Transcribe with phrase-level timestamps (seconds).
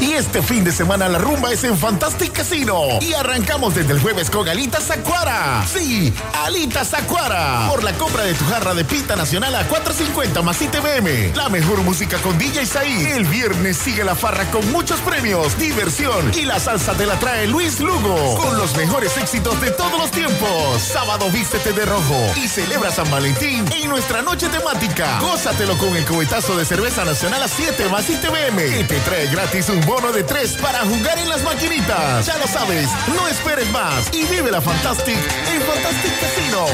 [0.00, 2.98] Y este fin de semana la rumba es en Fantastic Casino.
[3.00, 5.64] Y arrancamos desde el jueves con Alitas Acuara.
[5.66, 6.12] Sí,
[6.44, 7.66] Alitas Acuara.
[7.70, 11.34] Por la compra de tu jarra de pita nacional a 4.50 más ITBM.
[11.34, 13.06] La mejor música con DJ Saí.
[13.06, 17.46] El viernes sigue la farra con muchos premios, diversión y la salsa te la trae
[17.46, 18.36] Luis Lugo.
[18.36, 20.82] Con los mejores éxitos de todos los tiempos.
[20.82, 25.18] Sábado vístete de rojo y celebra San Valentín en nuestra noche temática.
[25.20, 28.56] Gózatelo con el cubetazo de cerveza nacional a 7 más ITBM.
[28.56, 32.26] Que te trae gratis un bono de tres para jugar en las maquinitas.
[32.26, 36.66] Ya lo sabes, no esperes más y vive la Fantastic en Fantastic Casino.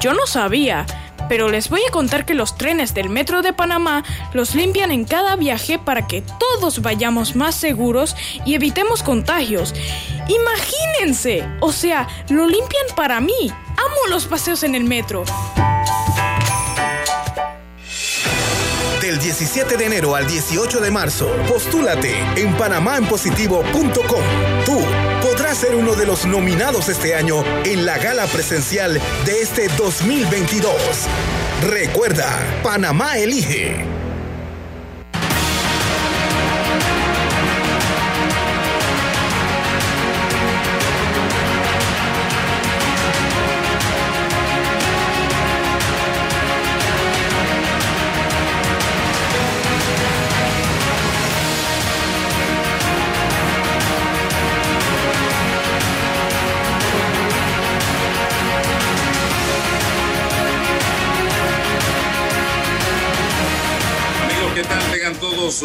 [0.00, 0.86] Yo no sabía,
[1.28, 4.02] pero les voy a contar que los trenes del Metro de Panamá
[4.32, 9.74] los limpian en cada viaje para que todos vayamos más seguros y evitemos contagios.
[10.28, 13.50] Imagínense, o sea, lo limpian para mí.
[13.50, 15.24] Amo los paseos en el metro.
[19.06, 24.24] Del 17 de enero al 18 de marzo, postúlate en panamaenpositivo.com.
[24.64, 24.80] Tú
[25.22, 30.74] podrás ser uno de los nominados este año en la gala presencial de este 2022.
[31.62, 33.95] Recuerda, Panamá elige.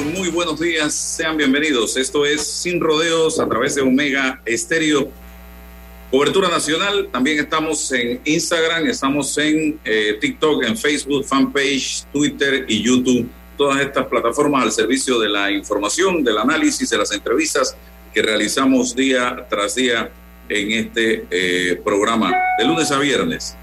[0.03, 1.95] Muy buenos días, sean bienvenidos.
[1.95, 5.09] Esto es Sin Rodeos a través de Omega Estéreo.
[6.11, 12.83] Cobertura nacional, también estamos en Instagram, estamos en eh, TikTok, en Facebook, fanpage, Twitter y
[12.83, 13.29] YouTube.
[13.57, 17.77] Todas estas plataformas al servicio de la información, del análisis, de las entrevistas
[18.13, 20.11] que realizamos día tras día
[20.49, 23.55] en este eh, programa, de lunes a viernes,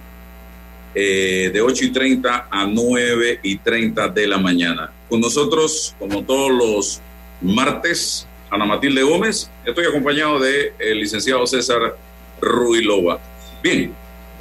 [1.00, 4.90] eh, de 8 y 30 a 9 y 30 de la mañana.
[5.08, 7.00] Con nosotros, como todos los
[7.40, 9.48] martes, Ana Matilde Gómez.
[9.64, 11.96] Estoy acompañado del el licenciado César
[12.40, 13.20] Ruilova.
[13.62, 13.94] Bien,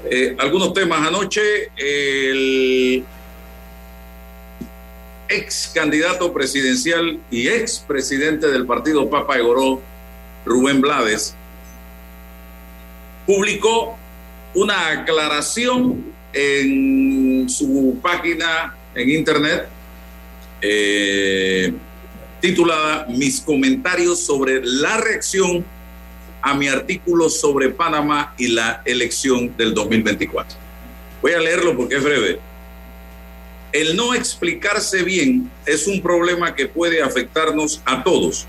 [0.09, 1.07] eh, algunos temas.
[1.07, 3.03] Anoche, el
[5.29, 9.79] ex candidato presidencial y ex presidente del partido Papa Egoró,
[10.43, 11.35] Rubén Blades,
[13.27, 13.95] publicó
[14.55, 19.67] una aclaración en su página en internet
[20.61, 21.73] eh,
[22.39, 25.65] titulada Mis comentarios sobre la reacción
[26.41, 30.57] a mi artículo sobre Panamá y la elección del 2024.
[31.21, 32.39] Voy a leerlo porque es breve.
[33.71, 38.47] El no explicarse bien es un problema que puede afectarnos a todos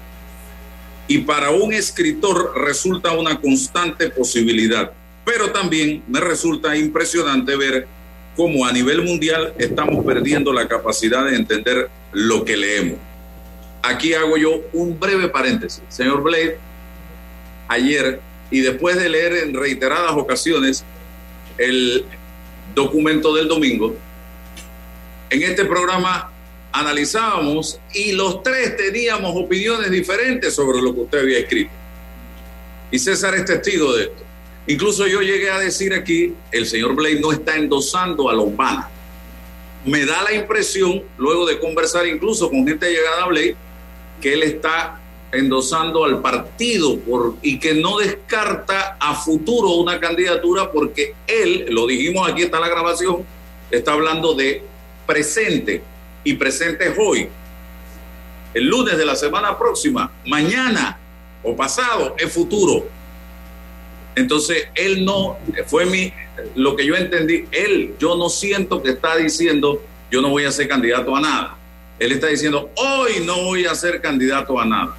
[1.07, 4.93] y para un escritor resulta una constante posibilidad,
[5.29, 7.87] pero también me resulta impresionante ver
[8.35, 12.99] cómo a nivel mundial estamos perdiendo la capacidad de entender lo que leemos.
[13.83, 15.83] Aquí hago yo un breve paréntesis.
[15.91, 16.57] Señor Blade,
[17.69, 20.83] ayer y después de leer en reiteradas ocasiones
[21.59, 22.07] el
[22.75, 23.95] documento del domingo,
[25.29, 26.33] en este programa
[26.73, 31.73] analizábamos y los tres teníamos opiniones diferentes sobre lo que usted había escrito.
[32.91, 34.28] Y César es testigo de esto.
[34.69, 38.91] Incluso yo llegué a decir aquí, el señor Blade no está endosando a Lombana.
[39.87, 43.57] Me da la impresión, luego de conversar incluso con gente llegada a Blade,
[44.21, 45.01] que él está
[45.33, 46.99] endosando al partido
[47.41, 52.69] y que no descarta a futuro una candidatura porque él, lo dijimos aquí está la
[52.69, 53.25] grabación,
[53.71, 54.63] está hablando de
[55.07, 55.83] presente
[56.25, 57.29] y presente es hoy.
[58.53, 60.99] El lunes de la semana próxima, mañana
[61.43, 62.98] o pasado es futuro.
[64.19, 66.13] Entonces, él no, fue mi,
[66.57, 69.81] lo que yo entendí, él, yo no siento que está diciendo,
[70.11, 71.57] yo no voy a ser candidato a nada.
[72.01, 74.97] Él está diciendo, hoy no voy a ser candidato a nada.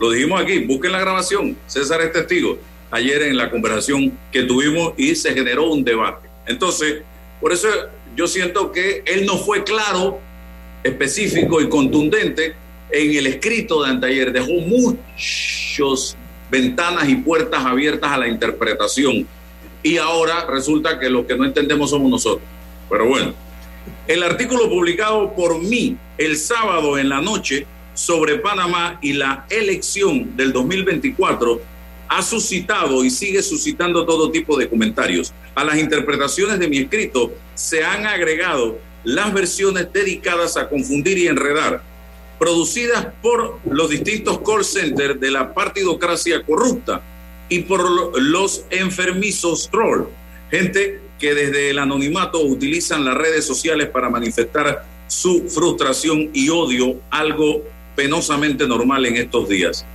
[0.00, 2.58] Lo dijimos aquí, busquen la grabación, César es testigo,
[2.90, 6.28] ayer en la conversación que tuvimos y se generó un debate.
[6.46, 7.02] Entonces,
[7.40, 7.68] por eso
[8.16, 10.18] yo siento que él no fue claro,
[10.82, 12.56] específico y contundente
[12.90, 16.16] en el escrito de anteayer, dejó muchos
[16.50, 19.26] ventanas y puertas abiertas a la interpretación.
[19.82, 22.46] Y ahora resulta que lo que no entendemos somos nosotros.
[22.88, 23.34] Pero bueno,
[24.06, 30.36] el artículo publicado por mí el sábado en la noche sobre Panamá y la elección
[30.36, 31.60] del 2024
[32.08, 35.32] ha suscitado y sigue suscitando todo tipo de comentarios.
[35.54, 41.28] A las interpretaciones de mi escrito se han agregado las versiones dedicadas a confundir y
[41.28, 41.82] enredar
[42.38, 47.02] producidas por los distintos call centers de la partidocracia corrupta
[47.48, 50.06] y por los enfermizos troll,
[50.50, 56.96] gente que desde el anonimato utilizan las redes sociales para manifestar su frustración y odio,
[57.10, 57.62] algo
[57.94, 59.86] penosamente normal en estos días.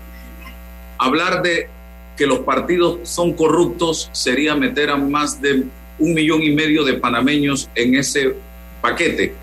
[0.97, 1.67] Hablar de
[2.15, 5.63] que los partidos son corruptos sería meter a más de
[5.97, 8.35] un millón y medio de panameños en ese
[8.81, 9.33] paquete.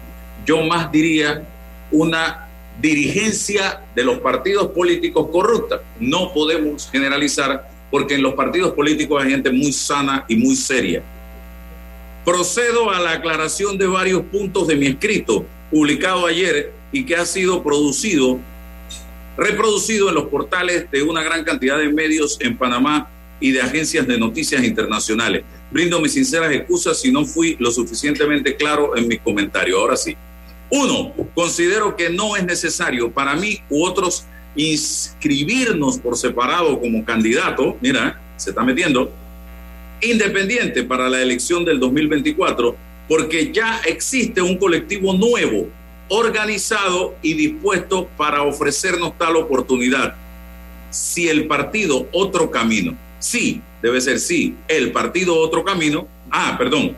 [0.44, 1.43] Yo más diría
[1.90, 2.45] una
[2.81, 5.82] dirigencia de los partidos políticos corrupta.
[5.99, 11.02] No podemos generalizar porque en los partidos políticos hay gente muy sana y muy seria.
[12.25, 17.25] Procedo a la aclaración de varios puntos de mi escrito publicado ayer y que ha
[17.25, 18.38] sido producido,
[19.37, 23.08] reproducido en los portales de una gran cantidad de medios en Panamá
[23.38, 25.44] y de agencias de noticias internacionales.
[25.70, 29.79] Brindo mis sinceras excusas si no fui lo suficientemente claro en mis comentarios.
[29.79, 30.17] Ahora sí.
[30.70, 34.26] Uno, considero que no es necesario para mí u otros
[34.56, 39.12] inscribirnos por separado como candidato, mira, se está metiendo,
[40.00, 42.76] independiente para la elección del 2024,
[43.08, 45.68] porque ya existe un colectivo nuevo,
[46.08, 50.14] organizado y dispuesto para ofrecernos tal oportunidad.
[50.90, 56.96] Si el partido Otro Camino, sí, debe ser sí, el partido Otro Camino, ah, perdón,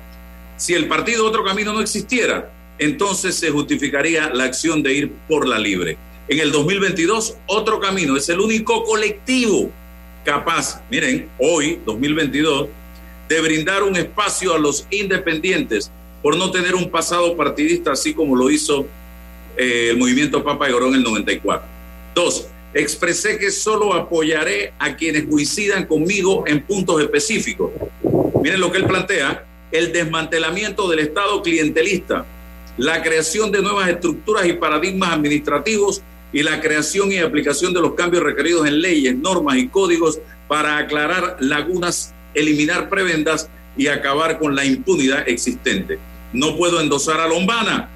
[0.57, 5.47] si el partido Otro Camino no existiera, entonces se justificaría la acción de ir por
[5.47, 5.97] la libre.
[6.29, 9.71] En el 2022, otro camino, es el único colectivo
[10.25, 12.69] capaz, miren, hoy, 2022,
[13.29, 15.91] de brindar un espacio a los independientes
[16.23, 18.87] por no tener un pasado partidista, así como lo hizo
[19.57, 21.67] eh, el movimiento Papa Llorón en el 94.
[22.15, 27.71] Dos, expresé que solo apoyaré a quienes coincidan conmigo en puntos específicos.
[28.43, 32.27] Miren lo que él plantea, el desmantelamiento del Estado clientelista,
[32.79, 36.01] la creación de nuevas estructuras y paradigmas administrativos
[36.33, 40.79] y la creación y aplicación de los cambios requeridos en leyes, normas y códigos para
[40.79, 45.99] aclarar lagunas, eliminar prebendas y acabar con la impunidad existente.
[46.33, 47.89] No puedo endosar a Lombana,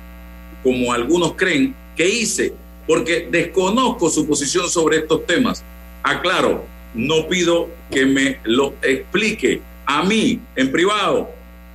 [0.63, 2.53] como algunos creen que hice,
[2.87, 5.63] porque desconozco su posición sobre estos temas.
[6.03, 6.65] Aclaro,
[6.95, 11.31] no pido que me lo explique a mí en privado,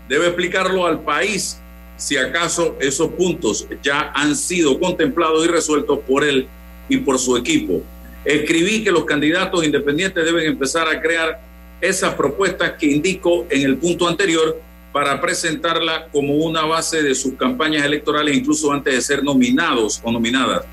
[0.10, 1.60] debe explicarlo al país
[1.98, 6.48] si acaso esos puntos ya han sido contemplados y resueltos por él
[6.88, 7.82] y por su equipo.
[8.24, 11.42] Escribí que los candidatos independientes deben empezar a crear
[11.82, 14.62] esas propuestas que indico en el punto anterior
[14.92, 20.12] para presentarla como una base de sus campañas electorales, incluso antes de ser nominados o
[20.12, 20.66] nominadas.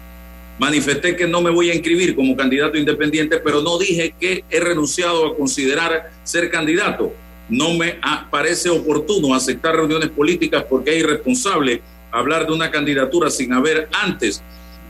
[0.58, 4.60] Manifesté que no me voy a inscribir como candidato independiente, pero no dije que he
[4.60, 7.12] renunciado a considerar ser candidato
[7.48, 7.98] no me
[8.30, 14.42] parece oportuno aceptar reuniones políticas porque es irresponsable hablar de una candidatura sin haber antes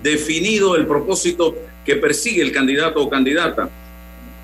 [0.02, 3.70] definido el propósito que persigue el candidato o candidata.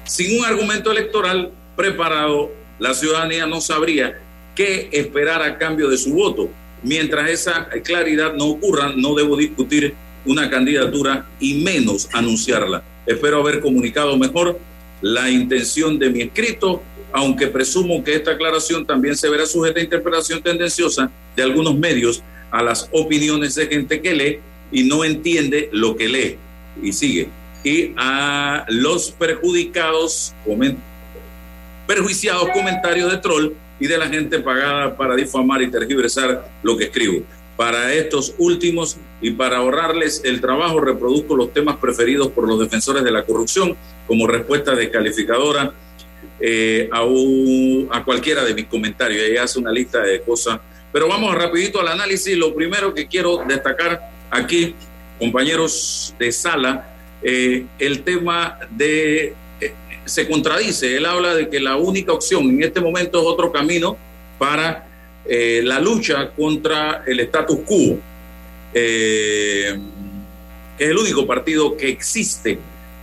[0.04, 4.18] Sin un argumento electoral preparado, la ciudadanía no sabría
[4.54, 6.48] qué esperar a cambio de su voto.
[6.82, 12.82] Mientras esa claridad no ocurra, no debo discutir una candidatura y menos anunciarla.
[13.06, 14.58] Espero haber comunicado mejor
[15.02, 19.82] la intención de mi escrito aunque presumo que esta aclaración también se verá sujeta a
[19.82, 24.38] interpretación tendenciosa de algunos medios a las opiniones de gente que lee
[24.72, 26.36] y no entiende lo que lee.
[26.82, 27.28] Y sigue.
[27.64, 30.32] Y a los perjudicados,
[31.86, 36.84] perjuiciados comentarios de troll y de la gente pagada para difamar y tergiversar lo que
[36.84, 37.22] escribo.
[37.56, 43.04] Para estos últimos y para ahorrarles el trabajo, reproduzco los temas preferidos por los defensores
[43.04, 43.76] de la corrupción
[44.06, 45.72] como respuesta descalificadora
[46.40, 47.02] eh, a,
[47.96, 49.22] a cualquiera de mis comentarios.
[49.22, 50.58] Ella hace una lista de cosas.
[50.92, 52.36] Pero vamos rapidito al análisis.
[52.36, 54.74] Lo primero que quiero destacar aquí,
[55.18, 60.96] compañeros de sala, eh, el tema de eh, se contradice.
[60.96, 63.96] Él habla de que la única opción en este momento es otro camino
[64.38, 64.86] para
[65.62, 68.00] la lucha contra el status quo,
[68.72, 69.78] es
[70.78, 72.58] el único partido que existe,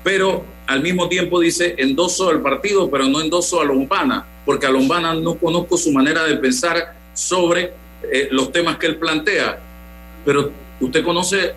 [0.08, 4.70] pero al mismo tiempo dice endoso al partido, pero no endoso a Lombana, porque a
[4.70, 7.74] Lombana no conozco su manera de pensar sobre
[8.10, 9.60] eh, los temas que él plantea,
[10.24, 10.50] pero
[10.80, 11.56] usted conoce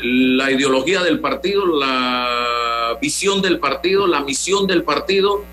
[0.00, 5.44] la ideología del partido, la visión del partido, la misión del partido,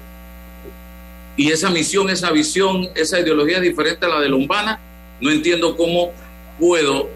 [1.38, 4.80] y esa misión, esa visión, esa ideología es diferente a la de Lombana,
[5.22, 6.12] no entiendo cómo
[6.58, 7.08] puedo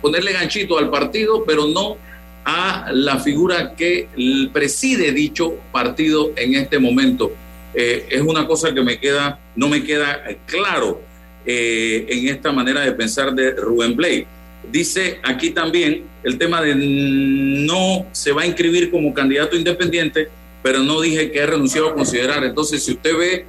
[0.00, 1.98] ponerle ganchito al partido, pero no
[2.44, 4.08] a la figura que
[4.52, 7.32] preside dicho partido en este momento.
[7.74, 11.00] Eh, es una cosa que me queda, no me queda claro
[11.46, 14.26] eh, en esta manera de pensar de Rubén Blake.
[14.70, 20.28] Dice aquí también el tema de no se va a inscribir como candidato independiente,
[20.62, 22.44] pero no dije que he renunciado a considerar.
[22.44, 23.46] Entonces, si usted ve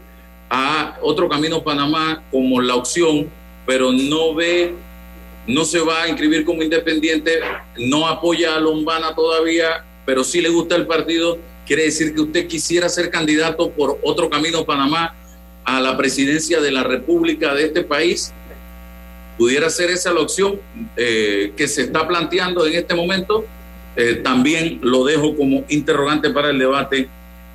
[0.50, 3.30] a otro camino Panamá como la opción,
[3.66, 4.74] pero no ve,
[5.48, 7.40] no se va a inscribir como independiente,
[7.78, 12.48] no apoya a Lombana todavía, pero sí le gusta el partido, quiere decir que usted
[12.48, 15.16] quisiera ser candidato por otro camino Panamá
[15.66, 18.34] a la presidencia de la República de este país.
[19.38, 20.60] Pudiera ser esa la opción
[20.96, 23.46] eh, que se está planteando en este momento
[23.96, 27.08] eh, también lo dejo como interrogante para el debate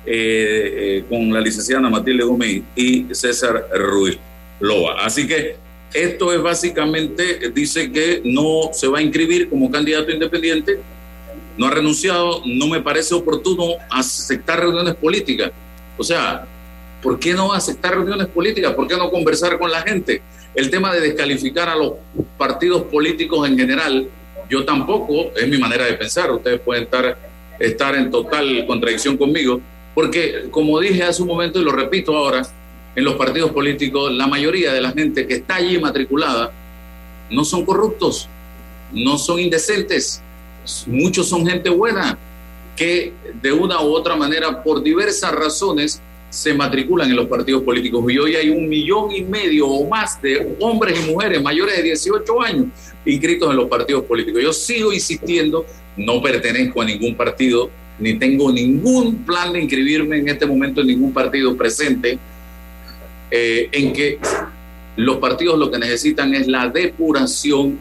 [0.05, 4.17] eh, con la licenciada Matilde Gómez y César Ruiz
[4.59, 5.03] Loba.
[5.03, 5.57] Así que
[5.93, 10.79] esto es básicamente, dice que no se va a inscribir como candidato independiente,
[11.57, 15.51] no ha renunciado, no me parece oportuno aceptar reuniones políticas.
[15.97, 16.45] O sea,
[17.01, 18.73] ¿por qué no aceptar reuniones políticas?
[18.73, 20.21] ¿Por qué no conversar con la gente?
[20.55, 21.93] El tema de descalificar a los
[22.37, 24.07] partidos políticos en general
[24.49, 27.17] yo tampoco, es mi manera de pensar, ustedes pueden estar,
[27.59, 29.61] estar en total contradicción conmigo,
[29.93, 32.41] porque como dije hace un momento y lo repito ahora,
[32.99, 36.51] en los partidos políticos la mayoría de la gente que está allí matriculada
[37.29, 38.27] no son corruptos,
[38.91, 40.21] no son indecentes,
[40.85, 42.17] muchos son gente buena
[42.75, 48.03] que de una u otra manera, por diversas razones, se matriculan en los partidos políticos.
[48.11, 51.83] Y hoy hay un millón y medio o más de hombres y mujeres mayores de
[51.83, 52.67] 18 años
[53.05, 54.41] inscritos en los partidos políticos.
[54.43, 55.65] Yo sigo insistiendo,
[55.97, 60.87] no pertenezco a ningún partido, ni tengo ningún plan de inscribirme en este momento en
[60.87, 62.17] ningún partido presente,
[63.31, 64.19] eh, en que
[64.95, 67.79] los partidos lo que necesitan es la depuración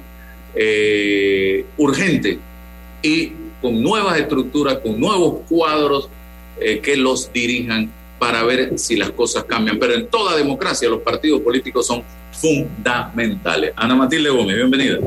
[0.54, 2.38] eh, urgente
[3.02, 6.08] y con nuevas estructuras, con nuevos cuadros
[6.60, 9.78] eh, que los dirijan para ver si las cosas cambian.
[9.78, 12.02] Pero en toda democracia los partidos políticos son
[12.32, 13.72] fundamentales.
[13.76, 14.98] Ana Matilde Gómez, bienvenida.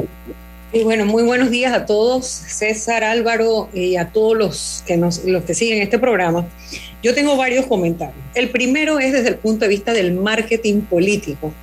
[0.73, 5.23] Y bueno, muy buenos días a todos, César, Álvaro y a todos los que, nos,
[5.25, 6.45] los que siguen este programa.
[7.03, 8.23] Yo tengo varios comentarios.
[8.35, 11.53] El primero es desde el punto de vista del marketing político.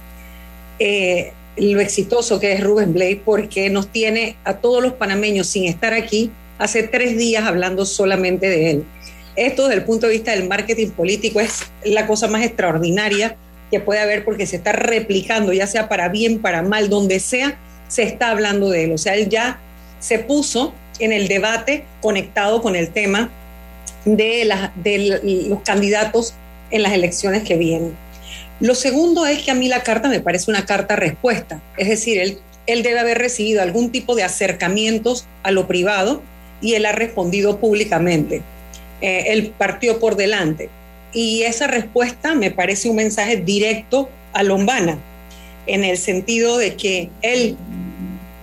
[0.79, 5.67] Eh, lo exitoso que es Rubén Blake porque nos tiene a todos los panameños sin
[5.67, 8.85] estar aquí hace tres días hablando solamente de él.
[9.37, 13.37] Esto desde el punto de vista del marketing político es la cosa más extraordinaria
[13.71, 17.57] que puede haber porque se está replicando, ya sea para bien, para mal, donde sea,
[17.87, 18.93] se está hablando de él.
[18.93, 19.61] O sea, él ya
[20.01, 23.31] se puso en el debate conectado con el tema
[24.05, 26.35] de, los candidatos
[26.71, 27.97] en las elecciones que vienen.
[28.61, 32.19] Lo segundo es que a mí la carta me parece una carta respuesta, es decir,
[32.19, 36.23] él, él debe haber recibido algún tipo de acercamientos a lo privado
[36.61, 38.43] y él ha respondido públicamente.
[39.01, 40.71] Eh, el partido por delante.
[41.13, 44.99] Y esa respuesta me parece un mensaje directo a Lombana,
[45.67, 47.57] en el sentido de que él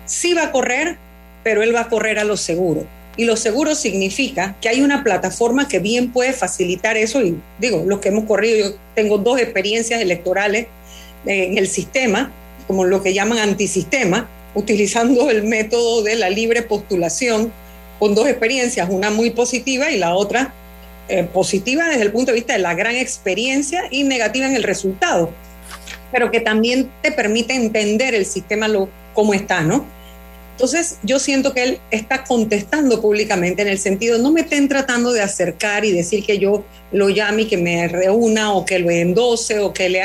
[0.06, 0.98] sí va a correr,
[1.44, 2.88] pero él va a correr a lo seguro.
[3.18, 7.22] Y lo seguro significa que hay una plataforma que bien puede facilitar eso.
[7.22, 10.68] Y digo, los que hemos corrido, yo tengo dos experiencias electorales
[11.26, 12.32] en el sistema,
[12.68, 17.52] como lo que llaman antisistema, utilizando el método de la libre postulación
[18.00, 20.54] con dos experiencias, una muy positiva y la otra
[21.08, 24.64] eh, positiva desde el punto de vista de la gran experiencia y negativa en el
[24.64, 25.30] resultado,
[26.12, 29.86] pero que también te permite entender el sistema lo, cómo está, ¿no?
[30.56, 35.12] Entonces yo siento que él está contestando públicamente en el sentido, no me estén tratando
[35.12, 38.90] de acercar y decir que yo lo llame y que me reúna o que lo
[38.90, 40.02] endose o que le...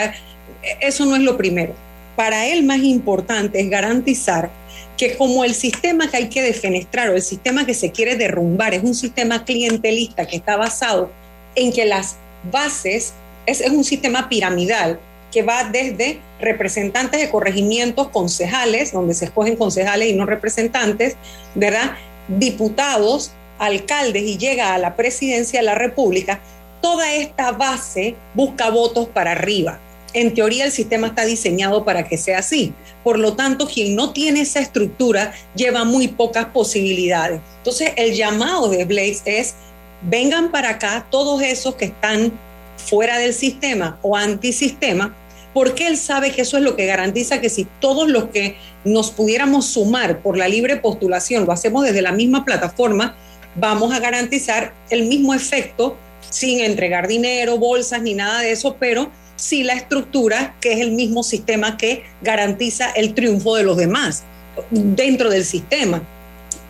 [0.80, 1.73] Eso no es lo primero.
[2.16, 4.50] Para él más importante es garantizar
[4.97, 8.75] que como el sistema que hay que defenestrar o el sistema que se quiere derrumbar
[8.75, 11.12] es un sistema clientelista que está basado
[11.54, 12.16] en que las
[12.50, 13.14] bases
[13.47, 14.99] es, un sistema piramidal
[15.30, 21.16] que va desde representantes de corregimientos, concejales, donde se escogen concejales y no representantes,
[21.54, 21.92] ¿verdad?
[22.28, 26.40] Diputados, alcaldes y llega a la presidencia de la República,
[26.80, 29.78] toda esta base busca votos para arriba.
[30.12, 32.72] En teoría el sistema está diseñado para que sea así.
[33.04, 37.40] Por lo tanto, quien no tiene esa estructura lleva muy pocas posibilidades.
[37.58, 39.54] Entonces, el llamado de Blaze es,
[40.02, 42.32] vengan para acá todos esos que están
[42.76, 45.14] fuera del sistema o antisistema,
[45.52, 49.11] porque él sabe que eso es lo que garantiza que si todos los que nos
[49.11, 53.16] pudiéramos sumar por la libre postulación lo hacemos desde la misma plataforma,
[53.57, 55.97] vamos a garantizar el mismo efecto
[56.28, 60.92] sin entregar dinero, bolsas ni nada de eso, pero sí la estructura, que es el
[60.92, 64.23] mismo sistema que garantiza el triunfo de los demás
[64.71, 66.02] dentro del sistema.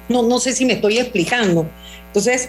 [0.08, 1.68] No, no sé si me estoy explicando.
[2.06, 2.48] Entonces,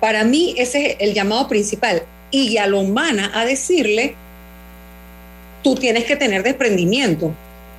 [0.00, 2.02] para mí ese es el llamado principal.
[2.30, 4.14] Y a humana a decirle,
[5.66, 7.34] tú tienes que tener desprendimiento.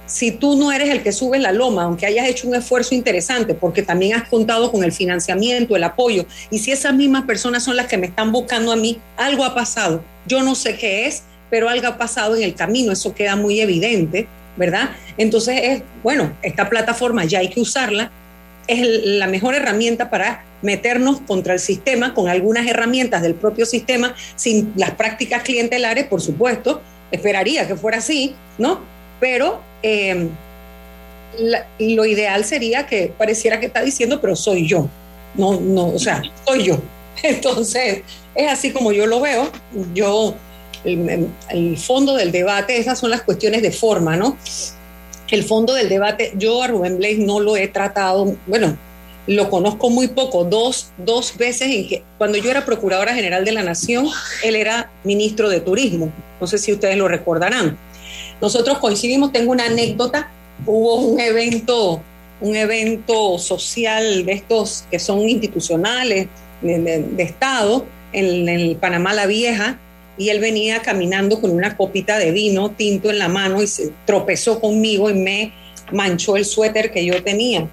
[0.08, 3.54] Si tú no eres el que sube la loma, aunque hayas hecho un esfuerzo interesante,
[3.54, 7.78] porque también has contado con el financiamiento, el apoyo, y si esas mismas personas son
[7.78, 10.04] las que me están buscando a mí, algo ha pasado.
[10.26, 13.62] Yo no sé qué es, pero algo ha pasado en el camino, eso queda muy
[13.62, 14.28] evidente,
[14.58, 14.90] ¿verdad?
[15.18, 18.12] Entonces es, bueno, esta plataforma ya hay que usarla,
[18.68, 24.14] es la mejor herramienta para meternos contra el sistema con algunas herramientas del propio sistema,
[24.36, 28.80] sin las prácticas clientelares, por supuesto, esperaría que fuera así, ¿no?
[29.20, 30.28] Pero eh,
[31.80, 34.88] lo ideal sería que pareciera que está diciendo, pero soy yo,
[35.36, 36.80] no, no, o sea, soy yo.
[37.24, 38.04] Entonces,
[38.36, 39.50] es así como yo lo veo.
[39.94, 40.36] Yo
[40.84, 44.38] el, fondo del debate, esas son las cuestiones de forma, ¿no?
[45.30, 48.78] El fondo del debate, yo a Rubén Blaze no lo he tratado, bueno,
[49.28, 53.52] lo conozco muy poco, dos, dos veces en que cuando yo era Procuradora General de
[53.52, 54.08] la Nación,
[54.44, 57.78] él era ministro de Turismo, no sé si ustedes lo recordarán.
[58.42, 60.32] Nosotros coincidimos, tengo una anécdota,
[60.66, 62.02] hubo un evento,
[62.40, 66.28] un evento social de estos que son institucionales,
[66.62, 69.80] de, Estado, en el Panamá la Vieja,
[70.18, 73.92] y él venía caminando con una copita de vino tinto en la mano y se
[74.06, 75.54] tropezó conmigo y me
[75.92, 77.68] manchó el suéter que yo tenía.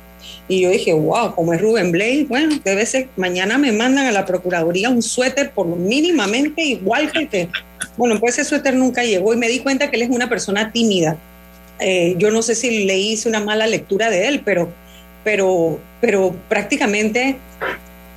[0.48, 4.12] Y yo dije, wow, como es Rubén Blade, bueno, debe ser, mañana me mandan a
[4.12, 7.48] la Procuraduría un suéter por mínimamente igual que el que,
[7.96, 10.72] bueno, pues ese suéter nunca llegó y me di cuenta que él es una persona
[10.72, 11.16] tímida.
[11.80, 14.70] Eh, yo no sé si le hice una mala lectura de él, pero,
[15.24, 17.36] pero, pero prácticamente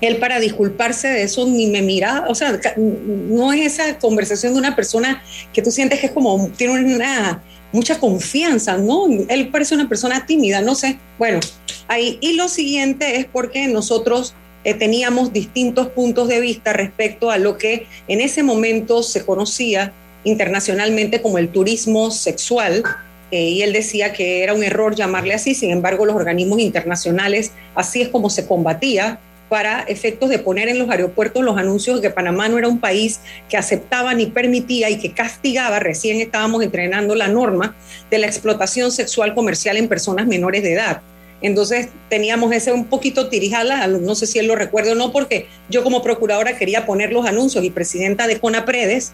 [0.02, 4.60] él para disculparse de eso ni me mira, o sea, no es esa conversación de
[4.60, 9.06] una persona que tú sientes que es como, tiene una mucha confianza, ¿no?
[9.28, 10.98] Él parece una persona tímida, no sé.
[11.18, 11.40] Bueno,
[11.88, 12.18] ahí.
[12.22, 17.58] Y lo siguiente es porque nosotros eh, teníamos distintos puntos de vista respecto a lo
[17.58, 22.84] que en ese momento se conocía internacionalmente como el turismo sexual,
[23.32, 27.52] eh, y él decía que era un error llamarle así, sin embargo los organismos internacionales
[27.76, 32.08] así es como se combatía para efectos de poner en los aeropuertos los anuncios de
[32.08, 36.64] que Panamá no era un país que aceptaba ni permitía y que castigaba, recién estábamos
[36.64, 37.76] entrenando la norma
[38.12, 41.02] de la explotación sexual comercial en personas menores de edad.
[41.42, 45.48] Entonces teníamos ese un poquito tirijala, no sé si él lo recuerda o no, porque
[45.70, 49.14] yo como procuradora quería poner los anuncios y presidenta de CONAPREDES,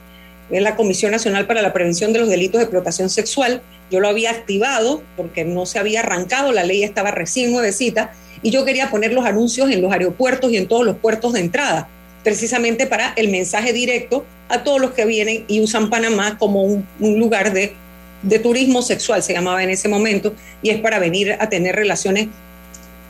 [0.51, 4.07] es la Comisión Nacional para la Prevención de los Delitos de Explotación Sexual, yo lo
[4.07, 8.91] había activado porque no se había arrancado, la ley estaba recién nuevecita, y yo quería
[8.91, 11.87] poner los anuncios en los aeropuertos y en todos los puertos de entrada,
[12.23, 16.85] precisamente para el mensaje directo a todos los que vienen y usan Panamá como un,
[16.99, 17.73] lugar de,
[18.39, 22.27] turismo sexual, se llamaba en ese momento, y es para venir a tener relaciones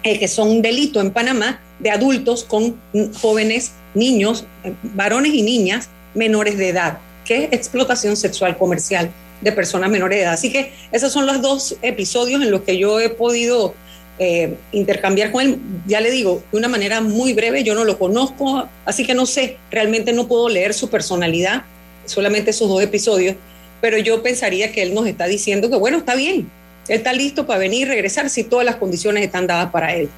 [0.04, 2.80] eh, que son un delito en Panamá de adultos con
[3.20, 4.46] jóvenes, niños,
[4.82, 9.10] varones y niñas menores de edad, que es explotación sexual comercial
[9.42, 10.34] de personas menores de edad.
[10.34, 13.76] Así que esos son los dos episodios en los que yo he podido
[14.20, 17.98] eh, intercambiar con él, ya le digo, de una manera muy breve, yo no lo
[17.98, 21.64] conozco, así que no sé, realmente no puedo leer su personalidad,
[22.06, 23.36] solamente esos dos episodios,
[23.82, 26.50] pero yo pensaría que él nos está diciendo que bueno, está bien,
[26.88, 30.10] él está listo para venir y regresar si todas las condiciones están dadas para él.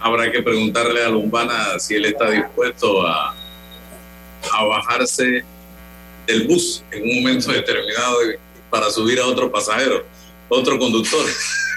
[0.00, 3.34] Habrá que preguntarle a Lumbana si él está dispuesto a,
[4.52, 5.44] a bajarse
[6.26, 8.16] del bus en un momento determinado
[8.70, 10.04] para subir a otro pasajero,
[10.48, 11.24] otro conductor.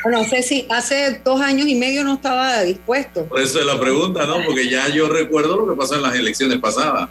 [0.10, 3.26] No sé si hace dos años y medio no estaba dispuesto.
[3.26, 4.44] Por eso es la pregunta, ¿no?
[4.46, 7.10] Porque ya yo recuerdo lo que pasó en las elecciones pasadas.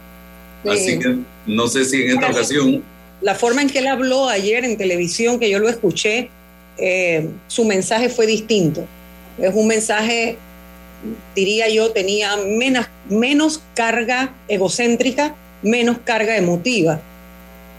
[0.67, 2.83] Así que no sé si en esta ocasión...
[3.21, 6.29] La forma en que él habló ayer en televisión, que yo lo escuché,
[6.77, 8.85] eh, su mensaje fue distinto.
[9.37, 10.37] Es un mensaje,
[11.35, 17.01] diría yo, tenía menos, menos carga egocéntrica, menos carga emotiva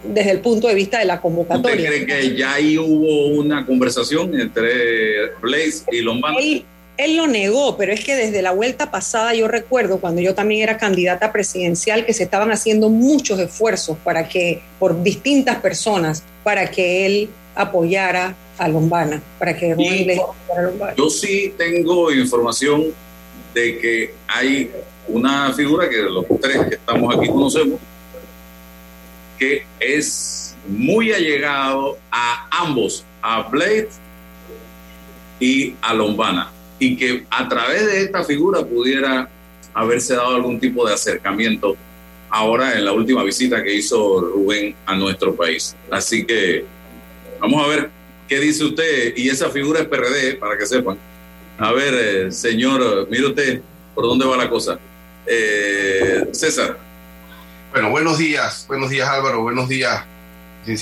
[0.08, 1.90] desde el punto de vista de la convocatoria.
[1.90, 6.38] ¿Usted cree que ya ahí hubo una conversación entre Blaze y Lombana?
[6.38, 6.64] Él,
[6.96, 10.62] él lo negó, pero es que desde la vuelta pasada yo recuerdo cuando yo también
[10.62, 16.70] era candidata presidencial que se estaban haciendo muchos esfuerzos para que, por distintas personas, para
[16.70, 20.94] que él apoyara a Lombana, para que Lombana.
[20.96, 22.86] Yo sí tengo información
[23.52, 24.70] de que hay
[25.08, 27.78] una figura que los tres que estamos aquí conocemos,
[29.38, 33.88] que es muy allegado a ambos, a Blade
[35.38, 39.28] y a Lombana, y que a través de esta figura pudiera
[39.74, 41.76] haberse dado algún tipo de acercamiento
[42.30, 45.76] ahora en la última visita que hizo Rubén a nuestro país.
[45.90, 46.64] Así que
[47.40, 47.90] vamos a ver
[48.28, 50.98] qué dice usted, y esa figura es PRD, para que sepan.
[51.58, 53.60] A ver, eh, señor, mire usted
[53.94, 54.78] por dónde va la cosa.
[55.26, 56.85] Eh, César.
[57.76, 60.02] Bueno, buenos días, buenos días Álvaro, buenos días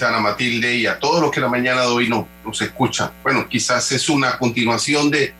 [0.00, 3.10] Ana Matilde y a todos los que la mañana de hoy no, nos escuchan.
[3.24, 5.34] Bueno, quizás es una continuación de,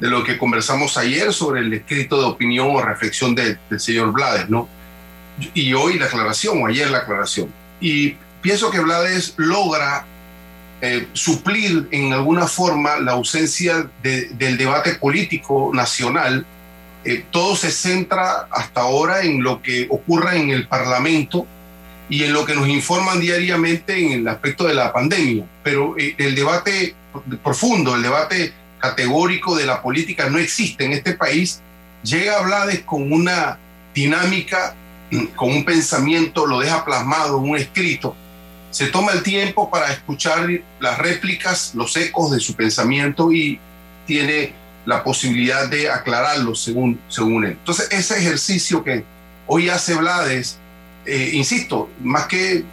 [0.00, 4.48] de lo que conversamos ayer sobre el escrito de opinión o reflexión del señor Blades,
[4.48, 4.66] ¿no?
[5.52, 7.52] Y hoy la aclaración, o ayer la aclaración.
[7.82, 10.06] Y pienso que Blades logra
[10.80, 16.46] eh, suplir en alguna forma la ausencia del debate político nacional
[17.04, 21.46] eh, todo se centra hasta ahora en lo que ocurre en el Parlamento
[22.08, 25.44] y en lo que nos informan diariamente en el aspecto de la pandemia.
[25.62, 26.94] Pero eh, el debate
[27.42, 31.60] profundo, el debate categórico de la política no existe en este país.
[32.02, 33.58] Llega a Blades con una
[33.94, 34.74] dinámica,
[35.36, 38.16] con un pensamiento, lo deja plasmado en un escrito.
[38.70, 40.48] Se toma el tiempo para escuchar
[40.80, 43.60] las réplicas, los ecos de su pensamiento y
[44.06, 44.52] tiene
[44.86, 47.52] la posibilidad de aclararlo según, según él.
[47.52, 49.04] Entonces, ese ejercicio que
[49.46, 50.58] hoy hace Blades,
[51.06, 52.64] eh, insisto, más que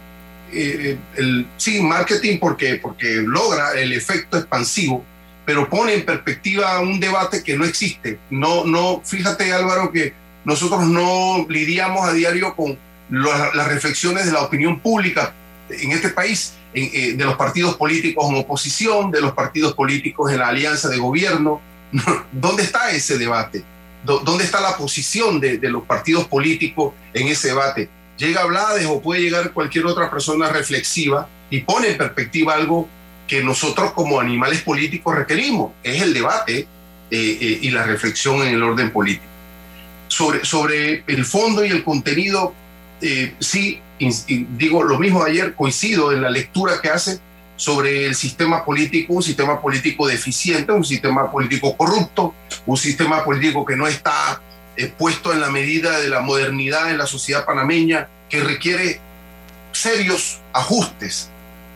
[0.52, 5.04] eh, el sí, marketing porque, porque logra el efecto expansivo,
[5.46, 8.18] pero pone en perspectiva un debate que no existe.
[8.30, 10.12] No, no, fíjate Álvaro que
[10.44, 12.78] nosotros no lidiamos a diario con
[13.10, 15.34] las reflexiones de la opinión pública
[15.68, 20.38] en este país, eh, de los partidos políticos en oposición, de los partidos políticos en
[20.38, 21.60] la alianza de gobierno,
[22.32, 23.62] ¿Dónde está ese debate?
[24.04, 27.88] ¿Dónde está la posición de, los partidos políticos en ese debate?
[28.16, 32.88] Llega Blades o puede llegar cualquier otra persona reflexiva y pone en perspectiva algo
[33.28, 36.66] que nosotros como animales políticos requerimos, es el debate eh,
[37.10, 39.24] eh, y la reflexión en el orden político.
[40.08, 42.52] Sobre, el fondo y el contenido,
[43.00, 47.20] eh, sí, digo lo mismo ayer, coincido en la lectura que hace,
[47.56, 52.34] sobre el sistema político, un sistema político deficiente, un sistema político corrupto,
[52.66, 54.40] un sistema político que no está
[54.76, 59.00] eh, puesto en la medida de la modernidad en la sociedad panameña, que requiere
[59.72, 61.28] serios ajustes.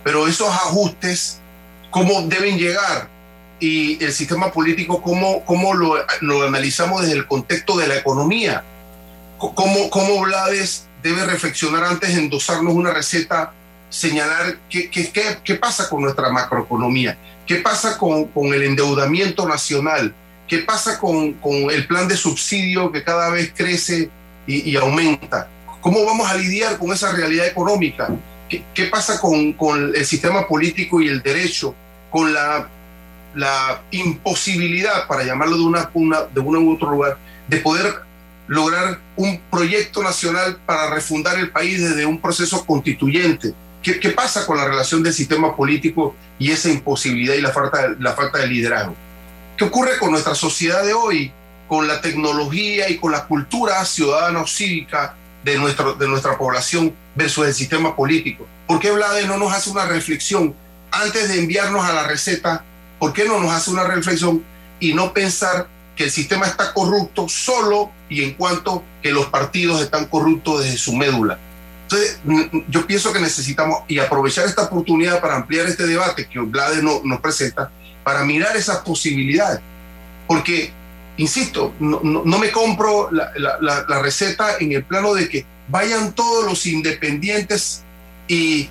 [0.02, 1.40] Pero esos ajustes,
[1.90, 3.08] ¿cómo deben llegar?
[3.58, 8.64] Y el sistema político, ¿cómo, cómo lo, lo analizamos desde el contexto de la economía?
[9.38, 13.52] ¿Cómo, cómo Blades debe reflexionar antes de endosarnos una receta
[13.88, 15.10] señalar qué, qué,
[15.42, 20.14] qué, pasa con nuestra macroeconomía, qué pasa con, con el endeudamiento nacional,
[20.48, 24.10] qué pasa con, con, el plan de subsidio que cada vez crece
[24.46, 25.48] y, y, aumenta,
[25.80, 28.08] cómo vamos a lidiar con esa realidad económica,
[28.48, 31.74] qué, qué pasa con, con, el sistema político y el derecho,
[32.10, 32.68] con la,
[33.34, 37.94] la imposibilidad, para llamarlo de una, una, de uno u otro lugar, de poder
[38.48, 43.54] lograr un proyecto nacional para refundar el país desde un proceso constituyente
[43.94, 48.14] ¿Qué, pasa con la relación del sistema político y esa imposibilidad y la falta, la
[48.14, 48.96] falta de liderazgo?
[49.56, 51.30] ¿Qué ocurre con nuestra sociedad de hoy,
[51.68, 56.96] con la tecnología y con la cultura ciudadana o cívica de, nuestro, de nuestra población
[57.14, 58.44] versus el sistema político?
[58.66, 60.52] ¿Por qué Vlade no nos hace una reflexión
[60.90, 62.64] antes de enviarnos a la receta?
[62.98, 64.42] ¿Por qué no nos hace una reflexión
[64.80, 69.80] y no pensar que el sistema está corrupto solo y en cuanto que los partidos
[69.80, 71.38] están corruptos desde su médula?
[71.88, 72.18] Entonces,
[72.68, 77.00] yo pienso que necesitamos y aprovechar esta oportunidad para ampliar este debate que Blades no,
[77.04, 77.70] nos presenta,
[78.02, 79.60] para mirar esas posibilidades.
[80.26, 80.72] Porque,
[81.16, 86.12] insisto, no, no, me compro la, la, la, receta en el plano de que vayan
[86.12, 87.84] todos los independientes
[88.26, 88.68] y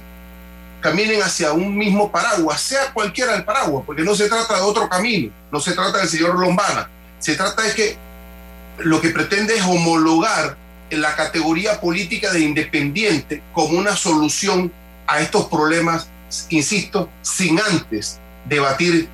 [0.82, 4.90] caminen hacia un mismo paraguas, sea cualquiera el paraguas, porque no se trata de otro
[4.90, 7.98] camino, no se trata del señor Lombana, se trata de que
[8.80, 10.58] lo que pretende es homologar
[10.92, 14.72] la categoría política de independiente como una solución
[15.08, 16.08] a estos problemas,
[16.50, 19.08] insisto, sin antes debatir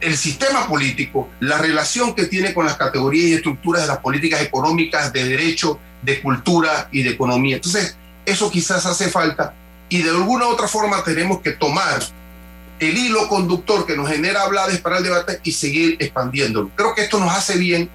[0.00, 4.42] el sistema político, la relación que tiene con las categorías y estructuras de las políticas
[4.42, 7.56] económicas, de derecho, de cultura y de economía.
[7.56, 9.54] Entonces, eso quizás hace falta
[9.88, 12.02] y de alguna u otra forma tenemos que tomar
[12.80, 16.70] el hilo conductor que nos genera hablar para el debate y seguir expandiéndolo.
[16.74, 17.88] Creo que esto nos hace bien,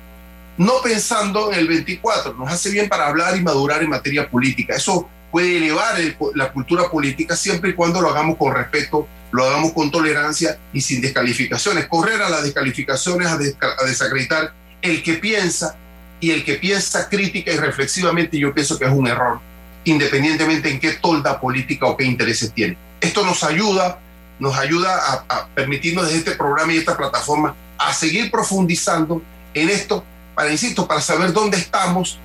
[0.59, 4.75] no pensando en el 24, nos hace bien para hablar y madurar en materia política.
[4.75, 5.95] Eso puede elevar
[6.35, 10.81] la cultura política siempre y cuando lo hagamos con respeto, lo hagamos con tolerancia y
[10.81, 11.87] sin descalificaciones.
[11.87, 15.77] Correr a las descalificaciones, a, a desacreditar el que piensa
[16.19, 19.39] y el que piensa crítica y reflexivamente, yo pienso que es un error,
[19.85, 22.77] independientemente en qué tolda política o qué intereses tiene.
[22.99, 23.99] Esto nos ayuda,
[24.39, 29.21] nos ayuda a, permitirnos desde este programa y esta plataforma a seguir profundizando
[29.53, 30.03] en esto,
[30.39, 32.17] para, insisto, para saber dónde estamos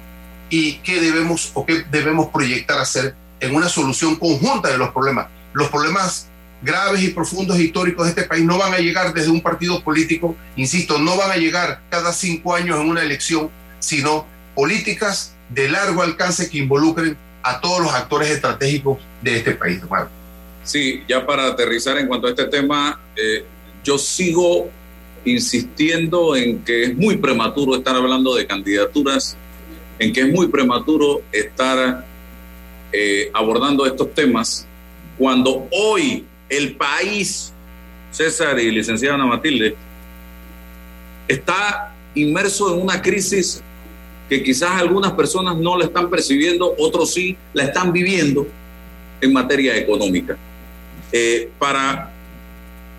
[0.48, 5.26] y qué debemos o qué debemos proyectar hacer en una solución conjunta de los problemas.
[5.52, 6.28] Los problemas
[6.62, 10.36] graves y profundos históricos de este país no van a llegar desde un partido político,
[10.54, 13.50] insisto, no van a llegar cada cinco años en una elección,
[13.80, 19.80] sino políticas de largo alcance que involucren a todos los actores estratégicos de este país.
[20.62, 23.44] Sí, ya para aterrizar en cuanto a este tema, eh,
[23.82, 24.70] yo sigo
[25.24, 29.36] insistiendo en que es muy prematuro estar hablando de candidaturas,
[29.98, 32.04] en que es muy prematuro estar
[32.92, 34.66] eh, abordando estos temas,
[35.18, 37.52] cuando hoy el país,
[38.10, 39.74] César y licenciada Ana Matilde,
[41.26, 43.62] está inmerso en una crisis
[44.28, 48.46] que quizás algunas personas no la están percibiendo, otros sí la están viviendo
[49.20, 50.36] en materia económica.
[51.12, 52.13] Eh, para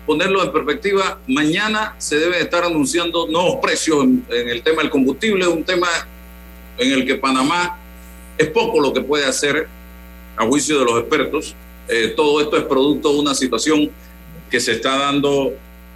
[0.06, 5.46] ponerlo en perspectiva, mañana se debe estar anunciando nuevos precios en, el tema del combustible,
[5.48, 5.88] un tema
[6.78, 7.78] en el que Panamá
[8.38, 9.66] es poco lo que puede hacer
[10.36, 11.54] a juicio de los expertos.
[11.88, 13.90] Eh, todo esto es producto de una situación
[14.48, 15.52] que se está dando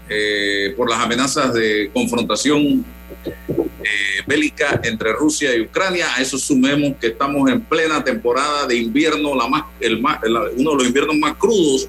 [0.09, 2.85] eh, por las amenazas de confrontación
[3.27, 6.07] eh, bélica entre Rusia y Ucrania.
[6.16, 10.77] A eso sumemos que estamos en plena temporada de invierno, la más, el uno de
[10.77, 11.88] los inviernos más crudos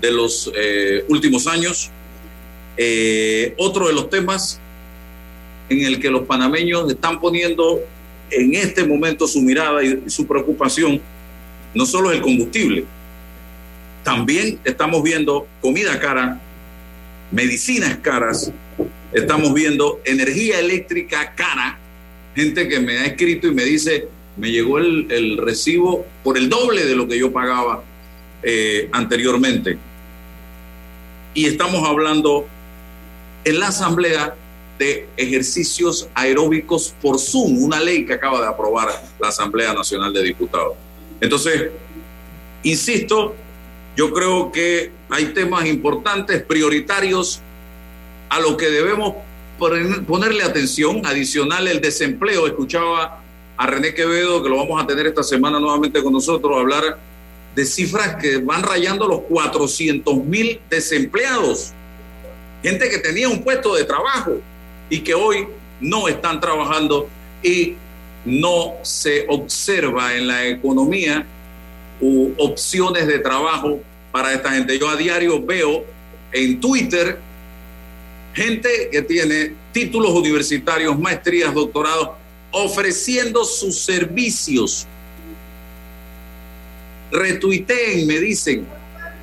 [0.00, 1.90] de los eh, últimos años.
[3.56, 4.60] otro de los temas
[5.68, 7.80] en el que los panameños están poniendo
[8.30, 11.00] en este momento su mirada y su preocupación
[11.74, 12.84] no solo es el combustible,
[14.02, 16.40] también estamos viendo comida cara,
[17.30, 18.50] medicinas caras,
[19.12, 21.78] estamos viendo energía eléctrica cara,
[22.34, 26.84] gente que me ha escrito y me dice, me llegó el, recibo por el doble
[26.84, 27.84] de lo que yo pagaba
[28.42, 29.76] eh, anteriormente.
[31.34, 32.46] Y estamos hablando
[33.44, 34.34] en la Asamblea
[34.78, 38.88] de ejercicios aeróbicos por Zoom, una ley que acaba de aprobar
[39.20, 40.74] la Asamblea Nacional de Diputados.
[41.20, 41.70] Entonces,
[42.62, 43.34] insisto,
[43.96, 47.40] yo creo que hay temas importantes, prioritarios,
[48.30, 49.14] a los que debemos
[49.58, 51.04] ponerle atención.
[51.04, 52.46] Adicional, el desempleo.
[52.46, 53.20] Escuchaba
[53.56, 56.98] a René Quevedo, que lo vamos a tener esta semana nuevamente con nosotros, hablar
[57.54, 61.72] de cifras que van rayando los 400 mil desempleados.
[62.62, 64.38] Gente que tenía un puesto de trabajo
[64.88, 65.46] y que hoy
[65.80, 67.08] no están trabajando
[67.42, 67.74] y
[68.24, 71.26] no se observa en la economía
[72.00, 73.80] u opciones de trabajo
[74.12, 74.78] para esta gente.
[74.78, 75.84] Yo a diario veo
[76.32, 77.18] en Twitter
[78.34, 82.10] gente que tiene títulos universitarios, maestrías, doctorados,
[82.50, 84.86] ofreciendo sus servicios.
[87.10, 88.66] Retuiteen, me dicen,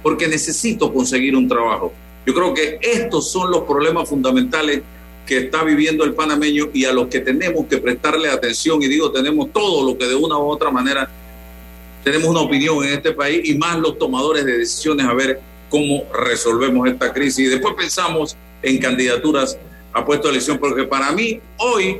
[0.04, 1.94] porque necesito conseguir un trabajo.
[2.26, 4.82] Yo creo que estos son los problemas fundamentales
[5.26, 8.82] que está viviendo el panameño y a los que tenemos que prestarle atención.
[8.82, 11.10] Y digo, tenemos todo lo que de una u otra manera
[12.04, 16.06] tenemos una opinión en este país y más los tomadores de decisiones a ver cómo
[16.14, 17.48] resolvemos esta crisis.
[17.48, 19.58] Y después pensamos en candidaturas
[19.92, 21.98] a puesto de elección, porque para mí hoy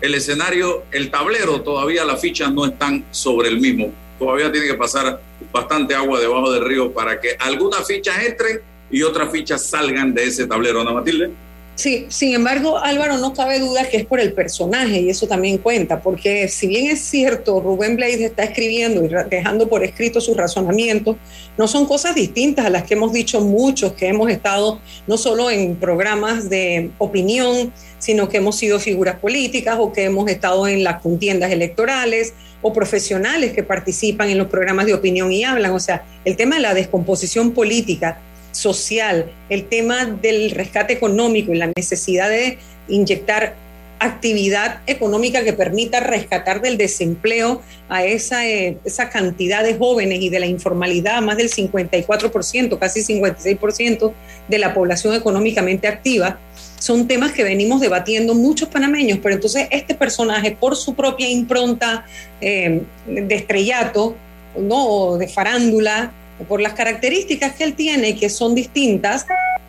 [0.00, 3.92] el escenario, el tablero, todavía las fichas no están sobre el mismo.
[4.18, 5.20] Todavía tiene que pasar
[5.52, 10.24] bastante agua debajo del río para que algunas fichas entren y otras fichas salgan de
[10.24, 11.30] ese tablero, Ana Matilde.
[11.76, 15.58] Sí, sin embargo, Álvaro, no cabe duda que es por el personaje y eso también
[15.58, 20.38] cuenta, porque si bien es cierto, Rubén Blades está escribiendo y dejando por escrito sus
[20.38, 21.16] razonamientos,
[21.58, 25.50] no son cosas distintas a las que hemos dicho muchos que hemos estado no solo
[25.50, 30.82] en programas de opinión, sino que hemos sido figuras políticas o que hemos estado en
[30.82, 35.72] las contiendas electorales o profesionales que participan en los programas de opinión y hablan.
[35.72, 38.18] O sea, el tema de la descomposición política
[38.52, 43.54] social, el tema del rescate económico y la necesidad de inyectar
[43.98, 50.28] actividad económica que permita rescatar del desempleo a esa, eh, esa cantidad de jóvenes y
[50.28, 54.12] de la informalidad, más del 54%, casi 56%
[54.48, 56.38] de la población económicamente activa,
[56.78, 62.04] son temas que venimos debatiendo muchos panameños, pero entonces este personaje, por su propia impronta
[62.40, 64.14] eh, de estrellato,
[64.58, 65.16] ¿no?
[65.16, 66.12] de farándula,
[66.48, 69.26] por las características que él tiene, que son distintas,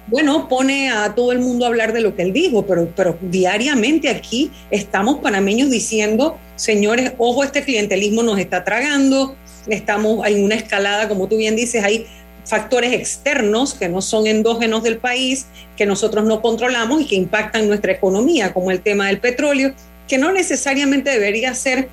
[0.08, 3.18] bueno, pone a todo el mundo a hablar de lo que él dijo, pero, pero
[3.22, 9.36] diariamente aquí estamos panameños diciendo, señores, ojo, este clientelismo nos está tragando,
[9.68, 12.08] estamos en una escalada, como tú bien dices, hay
[12.46, 17.68] factores externos que no son endógenos del país, que nosotros no controlamos y que impactan
[17.68, 19.74] nuestra economía, como el tema del petróleo,
[20.08, 21.90] que no necesariamente debería ser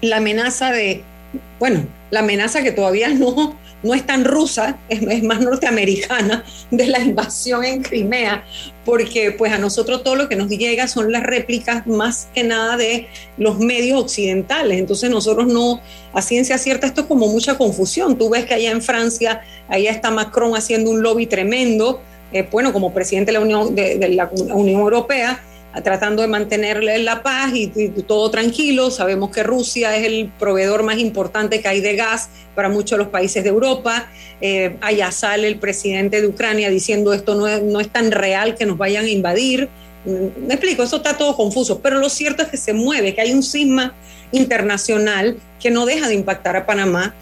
[0.00, 1.04] la amenaza de,
[1.60, 3.56] bueno, la amenaza que todavía no,
[3.86, 8.44] no es tan rusa, es, más norteamericana de la invasión en Crimea,
[8.84, 12.76] porque pues a nosotros todo lo que nos llega son las réplicas más que nada
[12.76, 14.78] de los medios occidentales.
[14.78, 15.80] Entonces nosotros no,
[16.12, 18.18] a ciencia cierta, esto es como mucha confusión.
[18.18, 22.00] Tú ves que allá en Francia, allá está Macron haciendo un lobby tremendo,
[22.32, 25.40] eh, bueno, como presidente de la Unión, de la Unión Europea,
[25.82, 27.68] tratando de mantenerle la paz y,
[28.06, 28.90] todo tranquilo.
[28.90, 33.04] Sabemos que Rusia es el proveedor más importante que hay de gas para muchos de
[33.04, 34.10] los países de Europa.
[34.40, 38.54] Eh, allá sale el presidente de Ucrania diciendo esto no es, no es tan real
[38.54, 39.68] que nos vayan a invadir.
[40.04, 43.20] Mm, me explico, eso está todo confuso, pero lo cierto es que se mueve, que
[43.20, 43.94] hay un sisma
[44.32, 47.14] internacional que no deja de impactar a Panamá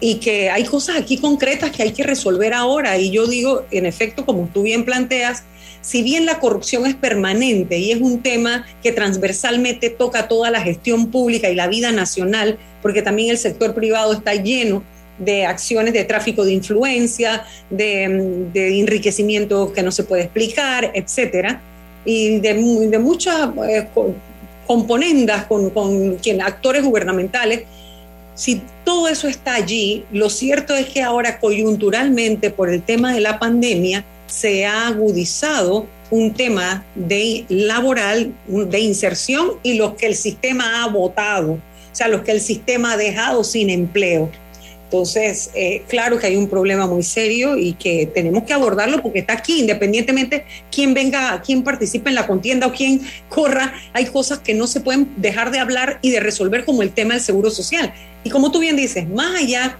[0.00, 2.96] y que hay cosas aquí concretas que hay que resolver ahora.
[2.96, 5.44] Y yo digo, en efecto, como tú bien planteas,
[5.82, 10.60] si bien la corrupción es permanente y es un tema que transversalmente toca toda la
[10.60, 14.82] gestión pública y la vida nacional, porque también el sector privado está lleno
[15.18, 18.04] de acciones de tráfico de influencia, de,
[18.54, 21.60] enriquecimiento que no se puede explicar, etcétera,
[22.04, 22.54] y de,
[22.98, 23.86] muchas eh,
[24.66, 25.72] componendas con
[26.42, 27.64] actores gubernamentales.
[28.34, 33.20] Si todo eso está allí, lo cierto es que ahora coyunturalmente por el tema de
[33.20, 40.14] la pandemia, se ha agudizado un tema de laboral, de inserción y los que el
[40.14, 41.60] sistema ha votado, o
[41.92, 44.30] sea, los que el sistema ha dejado sin empleo.
[44.84, 49.20] Entonces, eh, claro que hay un problema muy serio y que tenemos que abordarlo porque
[49.20, 54.40] está aquí, independientemente quién venga, quién participe en la contienda o quién corra, hay cosas
[54.40, 57.50] que no se pueden dejar de hablar y de resolver como el tema del seguro
[57.50, 57.94] social.
[58.24, 59.78] Y como tú bien dices, más allá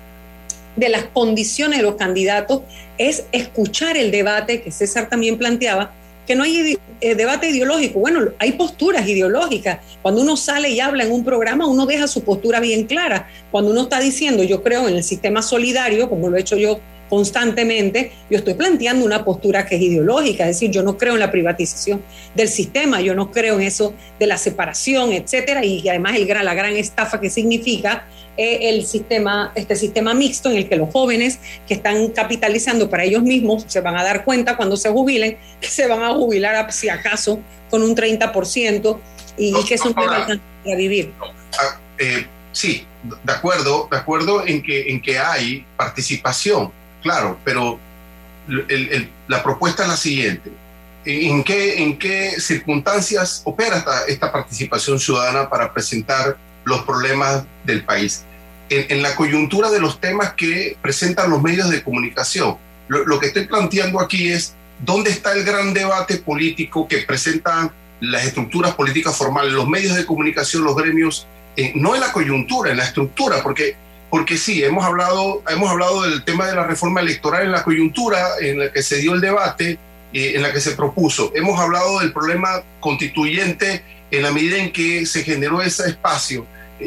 [0.77, 2.63] de las condiciones de los candidatos
[2.99, 5.93] es escuchar el debate que César también planteaba,
[6.27, 7.99] que no hay eh, debate ideológico.
[7.99, 9.79] Bueno, hay posturas ideológicas.
[10.03, 13.29] Cuando uno sale y habla en un programa, uno deja su postura bien clara.
[13.51, 16.81] Cuando uno está diciendo, yo creo en el sistema solidario, como lo he hecho yo
[17.11, 21.21] constantemente, yo estoy planteando una postura que es ideológica, es decir, yo no creo en
[21.21, 22.01] la privatización
[22.37, 26.55] del sistema, yo no creo en eso de la separación, etcétera, y además el, la
[26.55, 28.07] gran estafa que significa
[28.43, 33.05] eh, el sistema, este sistema mixto en el que los jóvenes que están capitalizando para
[33.05, 36.73] ellos mismos se van a dar cuenta cuando se jubilen que se van a jubilar
[36.73, 38.99] si acaso con un 30%
[39.37, 41.13] y, que es un tema para vivir.
[41.21, 46.73] Ah, eh, sí, de acuerdo, de acuerdo en que, en que hay participación
[47.03, 47.79] claro, pero
[49.29, 50.51] la propuesta es la siguiente.
[51.05, 58.25] ¿En qué, ¿En qué circunstancias opera esta, participación ciudadana para presentar los problemas del país?
[58.71, 62.57] En, la coyuntura de los temas que presentan los medios de comunicación.
[62.89, 68.25] Lo, que estoy planteando aquí es dónde está el gran debate político que presentan las
[68.25, 72.79] estructuras políticas formales, los medios de comunicación, los gremios, eh, no en la coyuntura, en
[72.79, 73.77] la estructura, porque
[74.11, 78.21] porque sí, hemos hablado, hemos hablado del tema de la reforma electoral en la coyuntura
[78.41, 79.79] en la que se dio el debate,
[80.13, 81.33] eh, en la que se propuso.
[81.35, 86.45] Hemos hablado del problema constituyente en la medida en que se generó ese espacio.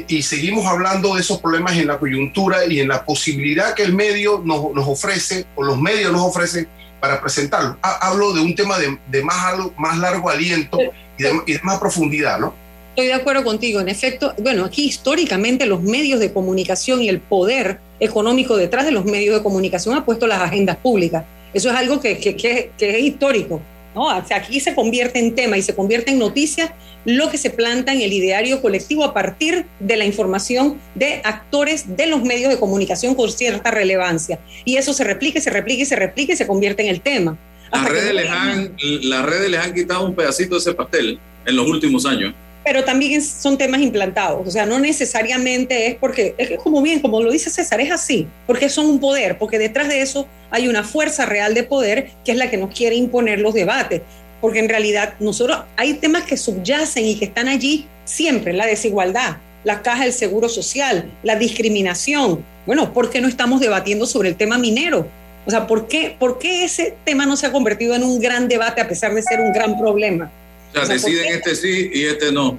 [0.07, 3.93] Y seguimos hablando de esos problemas en la coyuntura y en la posibilidad que el
[3.93, 6.67] medio nos, nos ofrece, o los medios nos ofrecen
[6.99, 7.77] para presentarlo.
[7.81, 10.77] Hablo de un tema de, de más, más largo aliento
[11.17, 12.53] y de, y de más profundidad, ¿no?
[12.93, 13.79] Estoy de acuerdo contigo.
[13.79, 18.91] En efecto, bueno, aquí históricamente los medios de comunicación y el poder económico detrás de
[18.91, 21.25] los medios de comunicación ha puesto las agendas públicas.
[21.53, 23.61] Eso es algo que, que, es histórico.
[23.95, 24.09] ¿No?
[24.09, 26.75] aquí se convierte en tema y se convierte en noticia
[27.05, 31.95] lo que se planta en el ideario colectivo a partir de la información de actores
[31.97, 34.39] de los medios de comunicación con cierta relevancia.
[34.65, 37.37] Y eso se replica, se replica se replica y se convierte en el tema.
[37.71, 41.55] Las redes, les han, las redes les han quitado un pedacito de ese pastel en
[41.55, 46.57] los últimos años pero también son temas implantados, o sea, no necesariamente es porque, es
[46.59, 50.01] como bien, como lo dice César, es así, porque son un poder, porque detrás de
[50.01, 53.53] eso hay una fuerza real de poder que es la que nos quiere imponer los
[53.53, 54.01] debates,
[54.39, 59.37] porque en realidad nosotros hay temas que subyacen y que están allí siempre, la desigualdad,
[59.63, 62.43] la caja del seguro social, la discriminación.
[62.65, 65.07] Bueno, ¿por qué no estamos debatiendo sobre el tema minero?
[65.45, 68.47] O sea, ¿por qué, ¿por qué ese tema no se ha convertido en un gran
[68.47, 70.31] debate a pesar de ser un gran problema?
[70.73, 72.57] O sea, deciden este sí y este no.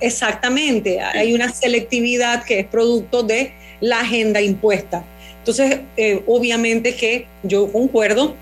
[0.00, 5.04] Exactamente, hay una selectividad que es producto de la agenda impuesta.
[5.38, 8.34] Entonces, eh, obviamente que yo concuerdo,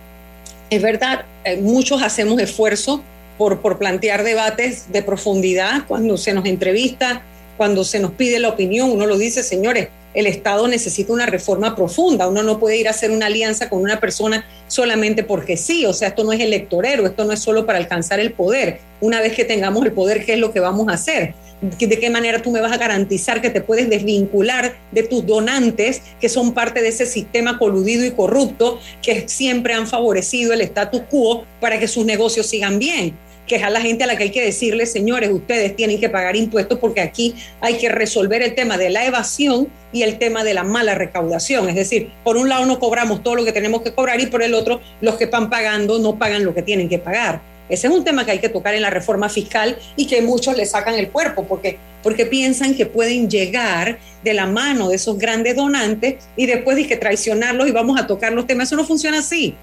[0.71, 3.03] es verdad, eh, muchos hacemos esfuerzo
[3.37, 7.23] por, por plantear debates de profundidad cuando se nos entrevista,
[7.57, 11.77] cuando se nos pide la opinión, uno lo dice, señores, el Estado necesita una reforma
[11.77, 12.29] profunda.
[12.29, 15.87] Uno no puede ir a hacer una alianza con una persona solamente porque sí.
[15.87, 18.81] O sea, esto no es electorero, esto no es solo para alcanzar el poder.
[19.01, 21.35] Una vez que tengamos el poder, ¿qué es lo que vamos a hacer?
[21.61, 26.01] ¿De qué manera tú me vas a garantizar que te puedes desvincular de tus donantes
[26.19, 31.03] que son parte de ese sistema coludido y corrupto que siempre han favorecido el status
[31.11, 33.15] quo para que sus negocios sigan bien?
[33.51, 36.09] Que es a la gente a la que hay que decirle, señores, ustedes tienen que
[36.09, 40.45] pagar impuestos porque aquí hay que resolver el tema de la evasión y el tema
[40.45, 41.69] de la mala recaudación.
[41.69, 44.45] Es decir, por un lado no cobramos todo lo que tenemos que cobrar y por
[44.45, 47.41] el otro los que están pagando no pagan lo que tienen que pagar.
[47.69, 50.57] Ese es un tema que hay que tocar en la reforma fiscal y que muchos
[50.57, 55.19] le sacan el cuerpo porque, porque piensan que pueden llegar de la mano de esos
[55.19, 58.69] grandes donantes y después de traicionarlos y vamos a tocar los temas.
[58.69, 59.57] Eso no funciona así,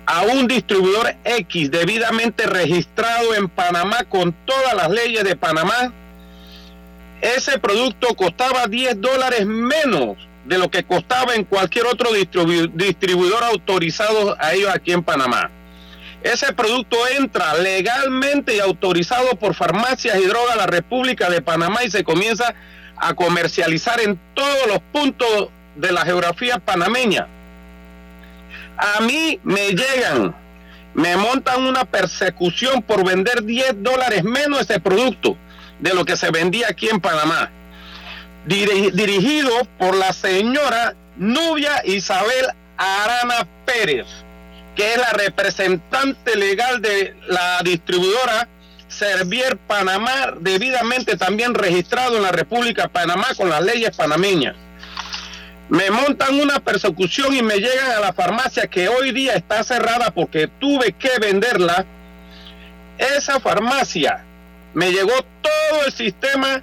[0.06, 5.92] a un distribuidor X debidamente registrado en Panamá con todas las leyes de Panamá,
[7.20, 14.36] ese producto costaba 10 dólares menos de lo que costaba en cualquier otro distribuidor autorizado
[14.38, 15.50] a ellos aquí en Panamá.
[16.22, 21.84] Ese producto entra legalmente y autorizado por farmacias y drogas a la República de Panamá
[21.84, 22.54] y se comienza
[22.96, 27.26] a comercializar en todos los puntos de la geografía panameña.
[28.78, 30.34] A mí me llegan,
[30.94, 35.36] me montan una persecución por vender 10 dólares menos ese producto
[35.78, 37.50] de lo que se vendía aquí en Panamá.
[38.46, 44.06] Dirigido por la señora Nubia Isabel Arana Pérez,
[44.74, 48.48] que es la representante legal de la distribuidora
[48.96, 54.56] Servier Panamá, debidamente también registrado en la República de Panamá con las leyes panameñas.
[55.68, 60.12] Me montan una persecución y me llegan a la farmacia que hoy día está cerrada
[60.14, 61.84] porque tuve que venderla.
[62.96, 64.24] Esa farmacia
[64.72, 66.62] me llegó todo el sistema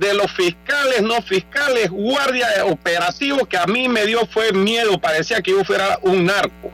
[0.00, 5.42] de los fiscales, no fiscales, guardias operativos que a mí me dio fue miedo, parecía
[5.42, 6.72] que yo fuera un narco.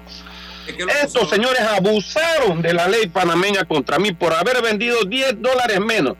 [1.03, 6.17] Estos señores abusaron de la ley panameña contra mí por haber vendido 10 dólares menos.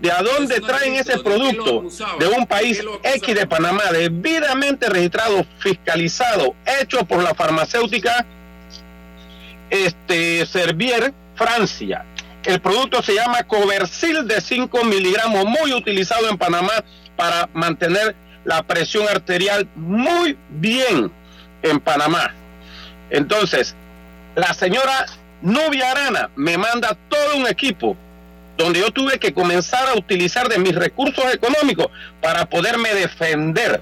[0.00, 1.84] ¿De a dónde traen ese producto?
[2.20, 8.24] De un país X de Panamá, debidamente registrado, fiscalizado, hecho por la farmacéutica
[9.70, 12.04] este, Servier Francia.
[12.44, 16.84] El producto se llama Coversil de 5 miligramos, muy utilizado en Panamá
[17.16, 21.10] para mantener la presión arterial muy bien
[21.62, 22.34] en Panamá.
[23.10, 23.74] Entonces,
[24.38, 25.04] la señora
[25.42, 27.96] Nubia Arana me manda todo un equipo
[28.56, 31.88] donde yo tuve que comenzar a utilizar de mis recursos económicos
[32.22, 33.80] para poderme defender.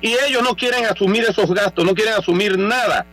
[0.00, 3.06] Y ellos no quieren asumir esos gastos, no quieren asumir nada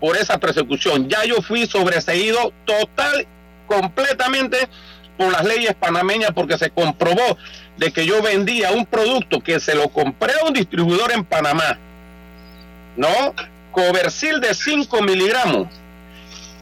[0.00, 1.08] por esa persecución.
[1.08, 3.26] Ya yo fui sobreseído total,
[3.66, 4.56] completamente
[5.16, 7.36] por las leyes panameñas porque se comprobó
[7.76, 11.76] de que yo vendía un producto que se lo compré a un distribuidor en Panamá.
[12.96, 13.34] ¿No?
[13.72, 15.68] Coversil de 5 miligramos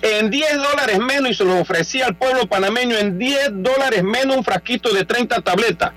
[0.07, 4.36] en 10 dólares menos y se lo ofrecía al pueblo panameño en 10 dólares menos
[4.36, 5.92] un frasquito de 30 tabletas.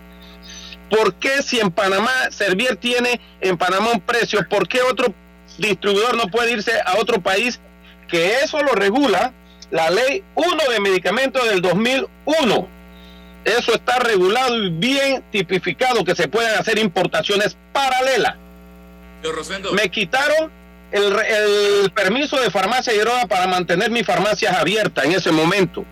[0.90, 5.14] ¿Por qué si en Panamá Servier tiene en Panamá un precio, por qué otro
[5.58, 7.60] distribuidor no puede irse a otro país?
[8.08, 9.34] Que eso lo regula
[9.70, 12.68] la ley 1 de medicamentos del 2001.
[13.46, 18.36] Eso está regulado y bien tipificado que se pueden hacer importaciones paralelas.
[19.74, 20.52] Me quitaron
[20.92, 21.14] el,
[21.84, 25.86] el, permiso de farmacia y droga para mantener mis farmacias abiertas en ese momento.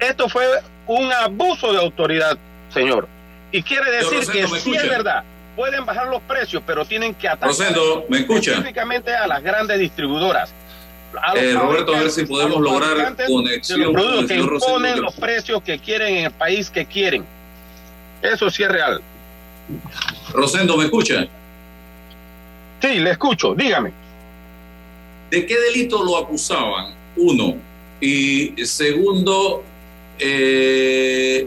[0.00, 0.44] Esto fue
[0.86, 2.36] un abuso de autoridad,
[2.72, 3.08] señor.
[3.50, 5.24] Y quiere decir que sí es verdad,
[5.54, 7.54] pueden bajar los precios, pero tienen que atacar
[8.08, 8.52] ¿me escucha?
[8.52, 10.52] específicamente a las grandes distribuidoras.
[11.36, 15.78] Eh, Roberto, a ver si podemos lograr conexión los productos que imponen los precios que
[15.78, 17.26] quieren en el país que quieren.
[18.22, 19.02] Eso sí es real.
[20.32, 21.26] Rosendo, ¿me escucha?
[22.82, 23.92] Sí, le escucho, dígame.
[25.30, 26.94] ¿De qué delito lo acusaban?
[27.16, 27.54] Uno.
[28.00, 29.62] Y segundo,
[30.18, 31.46] eh,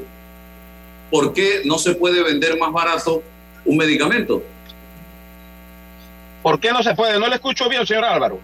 [1.12, 3.22] ¿por qué no se puede vender más barato
[3.66, 4.42] un medicamento?
[6.42, 7.20] ¿Por qué no se puede?
[7.20, 8.40] No le escucho bien, señor Álvaro.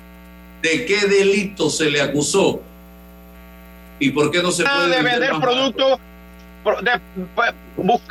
[0.61, 2.61] ¿De qué delito se le acusó?
[3.99, 5.99] ¿Y por qué no se puede de vender, productos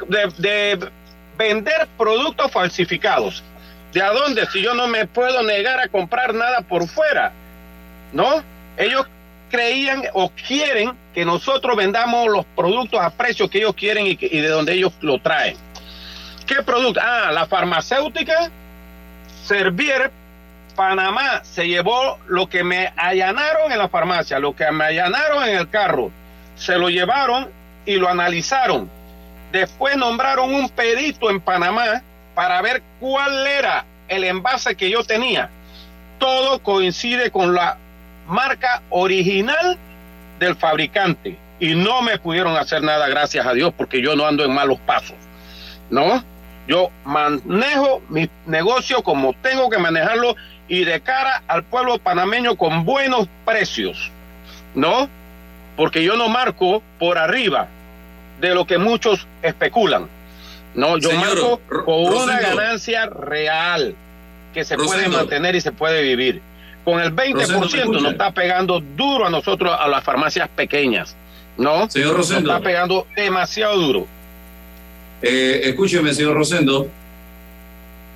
[0.08, 0.90] de, de,
[1.36, 3.44] vender productos falsificados?
[3.92, 4.46] ¿De a dónde?
[4.46, 7.32] Si yo no me puedo negar a comprar nada por fuera,
[8.12, 8.42] ¿no?
[8.76, 9.06] Ellos
[9.50, 14.40] creían o quieren que nosotros vendamos los productos a precios que ellos quieren y, y
[14.40, 15.56] de donde ellos lo traen.
[16.46, 17.00] ¿Qué producto?
[17.02, 18.50] Ah, la farmacéutica
[19.44, 20.10] Servier
[20.76, 25.56] Panamá se llevó lo que me allanaron en la farmacia, lo que me allanaron en
[25.56, 26.10] el carro,
[26.54, 27.50] se lo llevaron
[27.84, 28.88] y lo analizaron.
[29.52, 32.02] Después nombraron un perito en Panamá
[32.34, 35.50] para ver cuál era el envase que yo tenía.
[36.18, 37.78] Todo coincide con la
[38.26, 39.78] marca original
[40.38, 44.44] del fabricante y no me pudieron hacer nada, gracias a Dios, porque yo no ando
[44.44, 45.16] en malos pasos.
[45.90, 46.24] ¿No?
[46.66, 50.36] Yo manejo mi negocio como tengo que manejarlo
[50.68, 54.10] y de cara al pueblo panameño con buenos precios,
[54.74, 55.08] ¿no?
[55.76, 57.66] Porque yo no marco por arriba
[58.40, 60.08] de lo que muchos especulan.
[60.74, 63.94] No, yo marco con una ganancia real
[64.54, 66.40] que se puede mantener y se puede vivir.
[66.84, 71.14] Con el 20% nos está pegando duro a nosotros, a las farmacias pequeñas,
[71.56, 71.90] ¿no?
[71.90, 72.48] Señor Rosendo.
[72.48, 74.06] Nos está pegando demasiado duro.
[75.22, 76.88] Eh, escúcheme, señor Rosendo,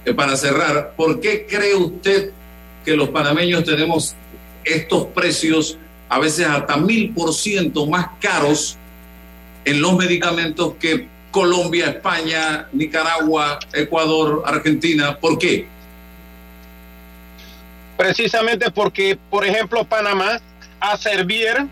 [0.05, 2.31] eh, para cerrar, ¿por qué cree usted
[2.85, 4.15] que los panameños tenemos
[4.65, 5.79] estos precios
[6.09, 8.79] a veces hasta mil por ciento más caros
[9.65, 15.19] en los medicamentos que Colombia, España, Nicaragua, Ecuador, Argentina.
[15.19, 15.67] ¿Por qué?
[17.97, 20.41] Precisamente porque, por ejemplo, Panamá
[20.79, 21.67] a Servir,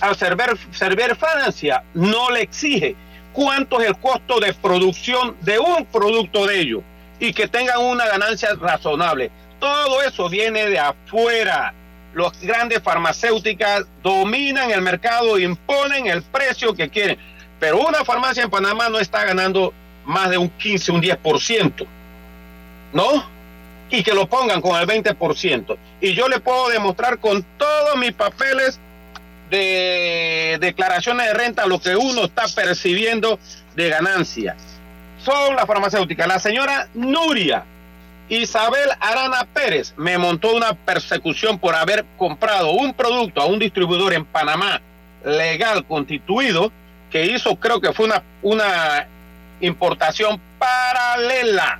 [0.00, 2.96] a Servir, Servir Francia no le exige
[3.32, 6.82] cuánto es el costo de producción de un producto de ellos
[7.20, 9.30] y que tengan una ganancia razonable.
[9.60, 11.72] Todo eso viene de afuera.
[12.14, 17.16] Los grandes farmacéuticas dominan el mercado, imponen el precio que quieren.
[17.62, 19.72] Pero una farmacia en Panamá no está ganando
[20.04, 21.86] más de un 15, un 10%.
[22.92, 23.24] ¿No?
[23.88, 25.76] Y que lo pongan con el 20%.
[26.00, 28.80] Y yo le puedo demostrar con todos mis papeles
[29.48, 33.38] de declaraciones de renta lo que uno está percibiendo
[33.76, 34.56] de ganancia.
[35.24, 36.26] Son las farmacéuticas.
[36.26, 37.64] La señora Nuria
[38.28, 44.14] Isabel Arana Pérez me montó una persecución por haber comprado un producto a un distribuidor
[44.14, 44.82] en Panamá
[45.24, 46.72] legal constituido
[47.12, 49.06] que hizo, creo que fue una, una
[49.60, 51.78] importación paralela.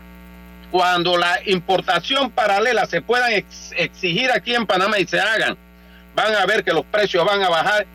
[0.70, 5.56] Cuando la importación paralela se puedan exigir aquí en Panamá y se hagan,
[6.14, 7.86] van a ver que los precios van a bajar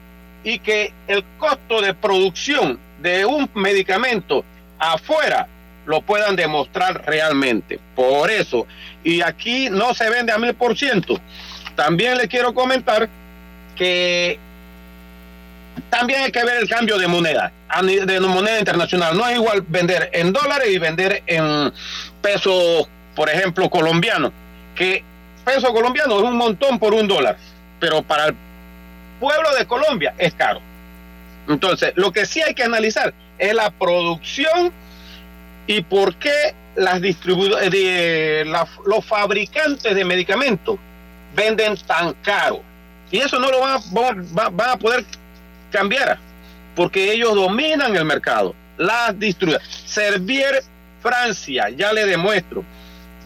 [0.44, 4.44] y que el costo de producción de un medicamento
[4.80, 5.48] afuera
[5.86, 7.80] lo puedan demostrar realmente.
[7.96, 8.68] Por eso,
[9.04, 11.20] y aquí no se vende a mil por ciento.
[11.76, 13.10] También le quiero comentar
[13.76, 14.40] que
[15.90, 19.18] también hay que ver el cambio de moneda, de moneda internacional.
[19.18, 21.72] No es igual vender en dólares y vender en
[22.22, 24.32] pesos, por ejemplo, colombiano,
[24.76, 25.04] que
[25.46, 27.38] peso colombiano es un montón por un dólar,
[27.80, 28.36] pero para el
[29.20, 30.62] pueblo de Colombia es caro.
[31.48, 34.72] Entonces, lo que sí hay que analizar es la producción
[35.66, 38.46] y por qué las eh,
[38.86, 40.78] los fabricantes de medicamentos
[41.34, 42.62] venden tan caro.
[43.10, 45.06] Y eso no lo van a, van a poder
[45.72, 46.18] cambiar,
[46.76, 48.56] porque ellos dominan el mercado.
[48.78, 49.68] Las distribuidoras.
[49.86, 50.64] Servier
[51.02, 52.64] Francia, ya le demuestro,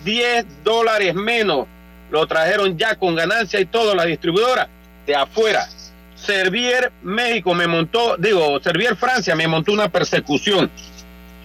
[0.03, 1.67] 10 dólares menos
[2.09, 4.67] lo trajeron ya con ganancia y todo la distribuidora
[5.05, 5.67] de afuera.
[6.15, 10.69] Servier México me montó, digo, Servier Francia me montó una persecución.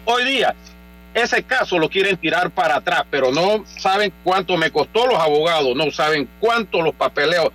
[0.04, 0.54] Hoy día
[1.16, 5.74] ese caso lo quieren tirar para atrás, pero no saben cuánto me costó los abogados,
[5.74, 7.52] no saben cuánto los papeleos.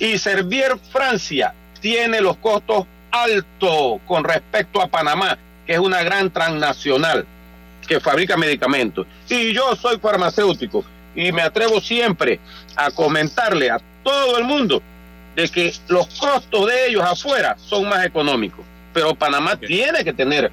[0.00, 1.52] Y Servier Francia
[1.82, 7.26] tiene los costos altos con respecto a Panamá, que es una gran transnacional
[7.86, 9.06] que fabrica medicamentos.
[9.28, 12.40] Y yo soy farmacéutico y me atrevo siempre
[12.76, 14.80] a comentarle a todo el mundo
[15.34, 18.64] de que los costos de ellos afuera son más económicos.
[18.94, 20.50] Pero Panamá tiene que tener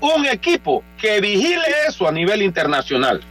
[0.00, 3.22] un equipo que vigile eso a nivel internacional.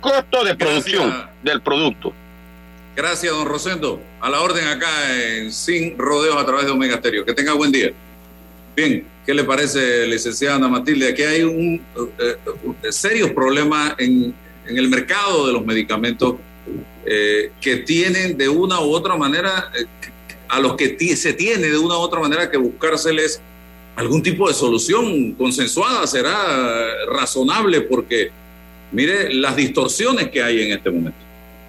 [0.00, 2.12] Costo de producción del producto.
[2.94, 4.00] Gracias, don Rosendo.
[4.24, 7.26] A la orden acá en Sin Rodeos a través de Omega Stereo.
[7.26, 7.92] Que tenga buen día.
[8.74, 11.10] Bien, ¿qué le parece, licenciada Ana Matilde?
[11.10, 11.74] Aquí hay un
[12.18, 12.36] eh,
[12.82, 14.34] eh, serios problemas en,
[14.66, 16.36] en, el mercado de los medicamentos
[17.04, 19.84] eh, que tienen de una u otra manera, eh,
[20.48, 23.42] a los que se tiene de una u otra manera que buscárseles
[23.94, 28.30] algún tipo de solución consensuada, será razonable porque,
[28.90, 31.23] mire, las distorsiones que hay en este momento.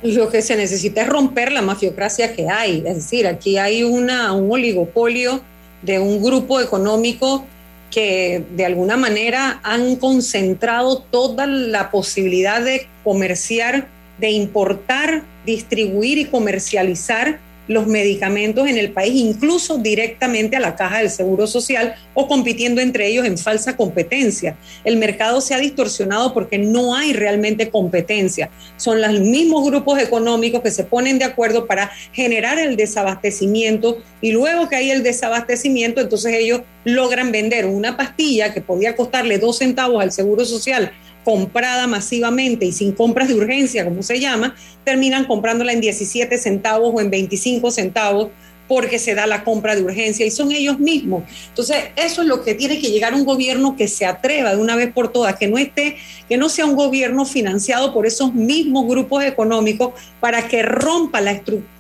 [0.06, 4.34] Lo que se necesita es romper la mafiocracia que hay, es decir, aquí hay una,
[4.34, 5.41] un oligopolio
[5.82, 7.43] de un grupo económico
[7.89, 13.88] que de alguna manera han concentrado toda la posibilidad de comerciar,
[14.20, 20.99] de importar, distribuir y comercializar los medicamentos en el país, incluso directamente a la caja
[20.99, 24.57] del Seguro Social o compitiendo entre ellos en falsa competencia.
[24.84, 28.49] El mercado se ha distorsionado porque no hay realmente competencia.
[28.78, 34.32] Son los mismos grupos económicos que se ponen de acuerdo para generar el desabastecimiento y
[34.32, 39.57] luego que hay el desabastecimiento, entonces ellos logran vender una pastilla que podía costarle dos
[39.57, 40.91] centavos al Seguro Social
[41.26, 44.56] comprada masivamente y sin compras de urgencia, como se llama,
[44.86, 48.30] terminan comprándola en 17 centavos o en 25 centavos
[48.68, 51.24] porque se da la compra de urgencia y son ellos mismos.
[51.50, 54.76] Entonces, eso es lo que tiene que llegar un gobierno que se atreva de una
[54.76, 55.98] vez por todas, que no esté,
[56.30, 61.32] que no sea un gobierno financiado por esos mismos grupos económicos para que rompa la
[61.32, 61.75] estructura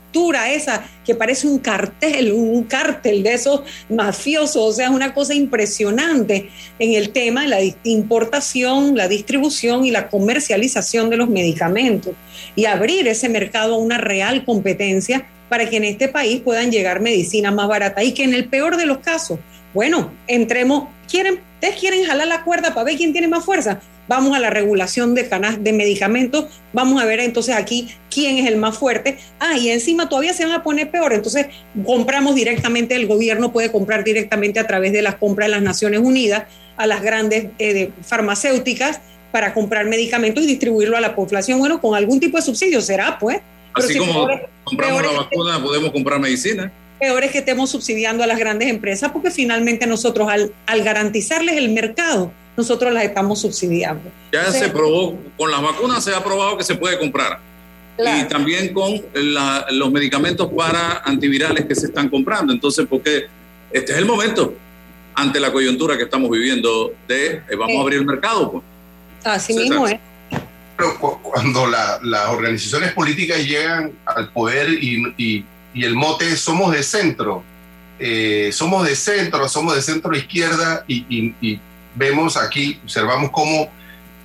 [0.47, 5.33] esa que parece un cartel, un cártel de esos mafiosos, o sea, es una cosa
[5.33, 6.49] impresionante
[6.79, 12.13] en el tema de la importación, la distribución y la comercialización de los medicamentos
[12.55, 17.01] y abrir ese mercado a una real competencia para que en este país puedan llegar
[17.01, 19.39] medicinas más baratas y que en el peor de los casos,
[19.75, 24.33] bueno, entremos, quieren, ustedes quieren jalar la cuerda para ver quién tiene más fuerza, vamos
[24.33, 28.55] a la regulación de, canas, de medicamentos, vamos a ver entonces aquí quién es el
[28.55, 29.17] más fuerte.
[29.37, 31.47] Ah, y encima todavía se van a poner peor, entonces
[31.85, 35.99] compramos directamente, el gobierno puede comprar directamente a través de las compras de las Naciones
[35.99, 36.45] Unidas
[36.77, 39.01] a las grandes eh, farmacéuticas
[39.33, 43.19] para comprar medicamentos y distribuirlo a la población, bueno, con algún tipo de subsidio, será
[43.19, 43.41] pues.
[43.73, 44.25] Así como
[44.63, 49.11] compramos la vacuna, podemos comprar medicina peor es que estemos subsidiando a las grandes empresas
[49.11, 54.09] porque finalmente nosotros al, al garantizarles el mercado nosotros las estamos subsidiando.
[54.31, 57.39] Ya se probó, con las vacunas se ha probado que se puede comprar.
[57.97, 62.51] Y también con los medicamentos para antivirales que se están comprando.
[62.51, 63.25] Entonces, porque
[63.71, 64.53] este es el momento,
[65.13, 68.51] ante la coyuntura que estamos viviendo, de eh, vamos a abrir el mercado.
[68.51, 68.63] Pues.
[69.23, 69.99] Así mismo es.
[70.77, 75.45] Pero cuando las organizaciones políticas llegan al poder y,
[75.83, 77.43] el mote somos de centro,
[77.99, 81.59] eh, somos de centro, somos de centro izquierda y, y
[81.95, 83.69] vemos aquí, observamos cómo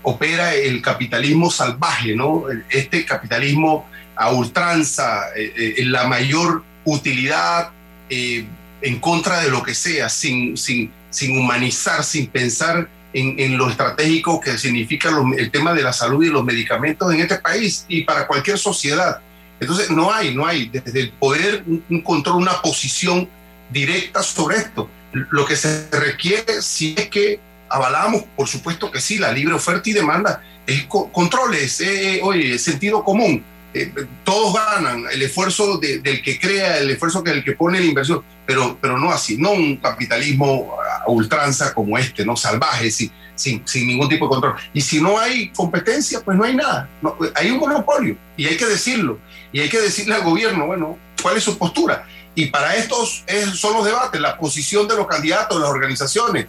[0.02, 2.44] opera el capitalismo salvaje, ¿no?
[2.68, 3.86] Este capitalismo
[4.16, 7.70] a ultranza, eh, eh, la mayor utilidad,
[8.08, 8.46] eh,
[8.82, 13.68] en contra de lo que sea, sin, sin, sin humanizar, sin pensar en, en, lo
[13.68, 18.04] estratégico que significa el tema de la salud y los medicamentos en este país y
[18.04, 19.20] para cualquier sociedad.
[19.60, 23.28] Entonces, no hay, no hay desde el poder un control, una posición
[23.70, 24.88] directa sobre esto.
[25.12, 29.88] Lo que se requiere, si es que avalamos, por supuesto que sí, la libre oferta
[29.88, 33.44] y demanda, es controles, eh, oye, sentido común.
[33.72, 33.92] Eh,
[34.24, 38.22] todos ganan, el esfuerzo del que crea, el esfuerzo que el que pone la inversión,
[38.44, 43.66] pero, pero no así, no un capitalismo a ultranza como este, no salvaje, sin, sin,
[43.66, 44.56] sin ningún tipo de control.
[44.74, 46.88] Y si no hay competencia, pues no hay nada,
[47.34, 49.18] hay un monopolio y hay que decirlo,
[49.52, 52.06] y hay que decirle al gobierno, bueno, cuál es su postura.
[52.34, 53.24] Y para estos
[53.54, 56.46] son los debates, la posición de los candidatos, de las organizaciones,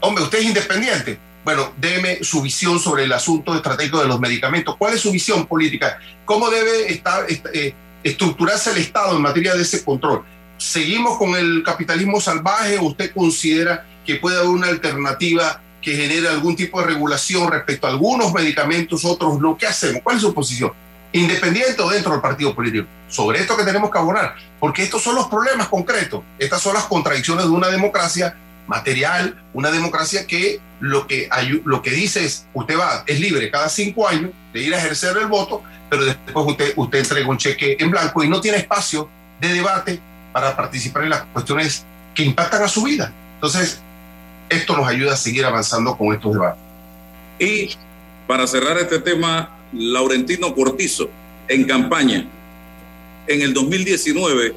[0.00, 1.18] hombre, usted es independiente.
[1.44, 4.76] Bueno, déme su visión sobre el asunto estratégico de los medicamentos.
[4.76, 5.98] ¿Cuál es su visión política?
[6.24, 7.72] ¿Cómo debe estar, eh,
[8.02, 10.24] estructurarse el Estado en materia de ese control?
[10.58, 16.26] ¿Seguimos con el capitalismo salvaje o usted considera que puede haber una alternativa que genere
[16.26, 19.56] algún tipo de regulación respecto a algunos medicamentos, otros no?
[19.56, 20.02] ¿Qué hacemos?
[20.02, 20.72] ¿Cuál es su posición?
[21.12, 22.88] Independiente o dentro del partido político.
[23.08, 26.86] Sobre esto que tenemos que abonar, porque estos son los problemas concretos, estas son las
[26.86, 31.28] contradicciones de una democracia material, una democracia que lo que,
[31.64, 35.16] lo que dice es, usted va, es libre cada cinco años de ir a ejercer
[35.16, 39.08] el voto, pero después usted, usted entrega un cheque en blanco y no tiene espacio
[39.40, 40.00] de debate
[40.32, 43.12] para participar en las cuestiones que impactan a su vida.
[43.34, 43.80] Entonces,
[44.48, 46.60] esto nos ayuda a seguir avanzando con estos debates.
[47.38, 47.70] Y
[48.26, 51.08] para cerrar este tema, Laurentino Cortizo,
[51.48, 52.26] en campaña,
[53.26, 54.54] en el 2019,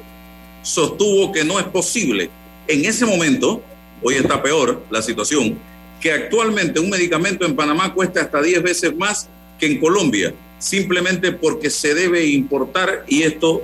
[0.62, 2.30] sostuvo que no es posible
[2.70, 3.62] en ese momento,
[4.00, 5.58] hoy está peor la situación,
[6.00, 9.28] que actualmente un medicamento en Panamá cuesta hasta 10 veces más
[9.58, 13.62] que en Colombia, simplemente porque se debe importar y esto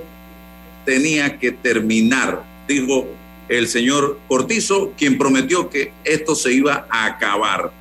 [0.83, 3.07] tenía que terminar, dijo
[3.49, 7.71] el señor Cortizo, quien prometió que esto se iba a acabar.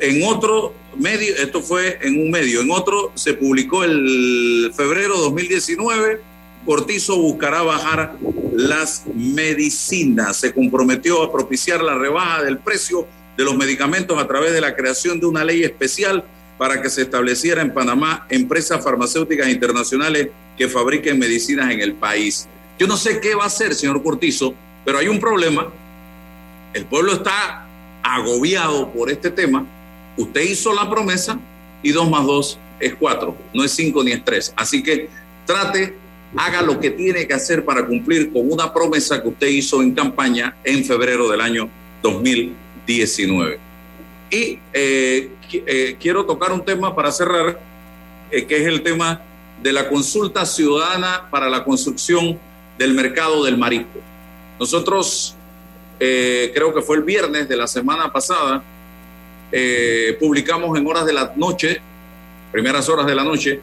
[0.00, 6.20] En otro medio, esto fue en un medio, en otro se publicó el febrero 2019,
[6.64, 8.16] Cortizo buscará bajar
[8.54, 13.06] las medicinas, se comprometió a propiciar la rebaja del precio
[13.36, 16.24] de los medicamentos a través de la creación de una ley especial
[16.56, 22.48] para que se estableciera en Panamá empresas farmacéuticas internacionales que fabriquen medicinas en el país.
[22.78, 24.54] Yo no sé qué va a hacer, señor Cortizo,
[24.84, 25.68] pero hay un problema.
[26.72, 27.66] El pueblo está
[28.02, 29.64] agobiado por este tema.
[30.16, 31.38] Usted hizo la promesa
[31.82, 34.52] y dos más dos es cuatro, no es cinco ni es tres.
[34.56, 35.08] Así que
[35.46, 35.96] trate,
[36.36, 39.94] haga lo que tiene que hacer para cumplir con una promesa que usted hizo en
[39.94, 41.68] campaña en febrero del año
[42.02, 43.58] 2019.
[44.30, 47.60] Y eh, eh, quiero tocar un tema para cerrar,
[48.30, 49.22] eh, que es el tema
[49.62, 52.38] de la consulta ciudadana para la construcción
[52.76, 54.00] del mercado del marisco.
[54.58, 55.34] Nosotros,
[55.98, 58.62] eh, creo que fue el viernes de la semana pasada,
[59.50, 61.80] eh, publicamos en horas de la noche,
[62.52, 63.60] primeras horas de la noche,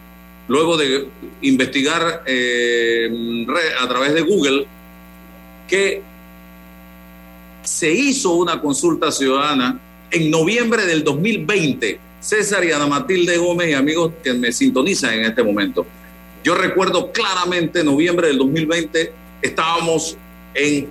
[0.48, 1.08] luego de
[1.42, 3.46] investigar eh,
[3.80, 4.68] a través de Google,
[5.68, 6.02] que
[7.64, 9.80] se hizo una consulta ciudadana
[10.10, 12.00] en noviembre del 2020.
[12.20, 15.86] César y Ana Matilde Gómez y amigos que me sintonizan en este momento.
[16.44, 20.18] Yo recuerdo claramente noviembre del 2020 estábamos
[20.54, 20.90] en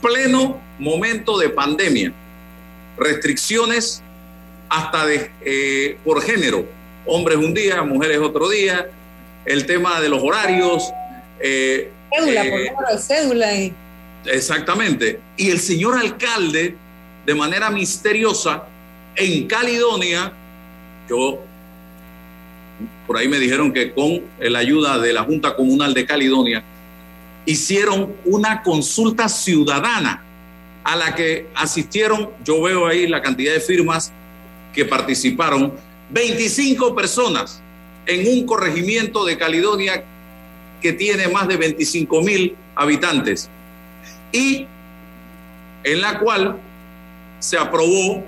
[0.00, 2.12] pleno momento de pandemia,
[2.96, 4.02] restricciones
[4.68, 6.64] hasta de, eh, por género,
[7.06, 8.88] hombres un día, mujeres otro día,
[9.44, 10.90] el tema de los horarios.
[11.40, 13.48] Eh, cédula, por eh, favor, cédula.
[14.26, 15.20] Exactamente.
[15.36, 16.76] Y el señor alcalde,
[17.26, 18.64] de manera misteriosa,
[19.16, 20.32] en Caledonia,
[21.08, 21.40] yo
[23.06, 26.62] por ahí me dijeron que con la ayuda de la Junta Comunal de Caledonia,
[27.46, 30.22] hicieron una consulta ciudadana
[30.84, 34.12] a la que asistieron, yo veo ahí la cantidad de firmas
[34.72, 35.72] que participaron,
[36.10, 37.60] 25 personas
[38.06, 40.04] en un corregimiento de Caledonia
[40.80, 43.48] que tiene más de 25 mil habitantes
[44.32, 44.66] y
[45.84, 46.58] en la cual
[47.38, 48.24] se aprobó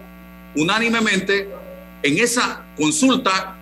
[0.55, 1.49] unánimemente
[2.03, 3.57] en esa consulta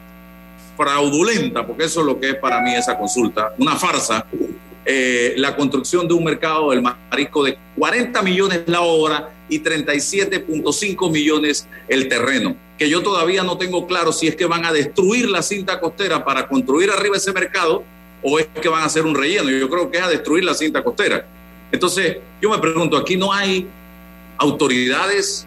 [0.77, 4.25] fraudulenta, porque eso es lo que es para mí esa consulta, una farsa,
[4.85, 11.11] eh, la construcción de un mercado del marisco de 40 millones la obra y 37.5
[11.11, 15.29] millones el terreno, que yo todavía no tengo claro si es que van a destruir
[15.29, 17.85] la cinta costera para construir arriba ese mercado
[18.23, 19.51] o es que van a hacer un relleno.
[19.51, 21.27] Yo creo que es a destruir la cinta costera.
[21.73, 23.67] Entonces, yo me pregunto, aquí no hay
[24.39, 25.47] autoridades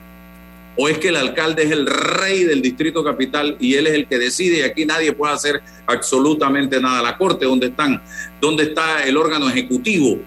[0.75, 4.07] ¿O es que el alcalde es el rey del distrito capital y él es el
[4.07, 7.01] que decide y aquí nadie puede hacer absolutamente nada?
[7.01, 8.01] La corte, ¿dónde están?
[8.41, 10.19] ¿Dónde está el órgano ejecutivo?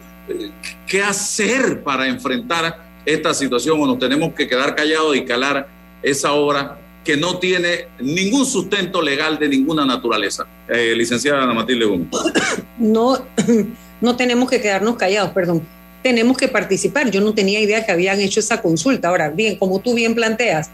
[0.87, 5.69] ¿Qué hacer para enfrentar esta situación o nos tenemos que quedar callados y calar
[6.03, 10.47] esa obra que no tiene ningún sustento legal de ninguna naturaleza?
[10.69, 12.09] Eh, licenciada Ana Matilde Gómez.
[12.79, 13.17] No,
[14.03, 15.76] no tenemos que quedarnos callados, perdón
[16.07, 17.11] tenemos que participar.
[17.11, 19.09] Yo no tenía idea que habían hecho esa consulta.
[19.09, 20.71] Ahora, bien, como tú bien planteas,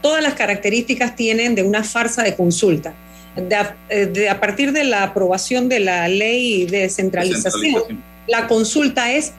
[0.00, 2.94] todas las características tienen de una farsa de consulta.
[3.34, 9.32] De a, partir de la aprobación de la ley de descentralización, la consulta es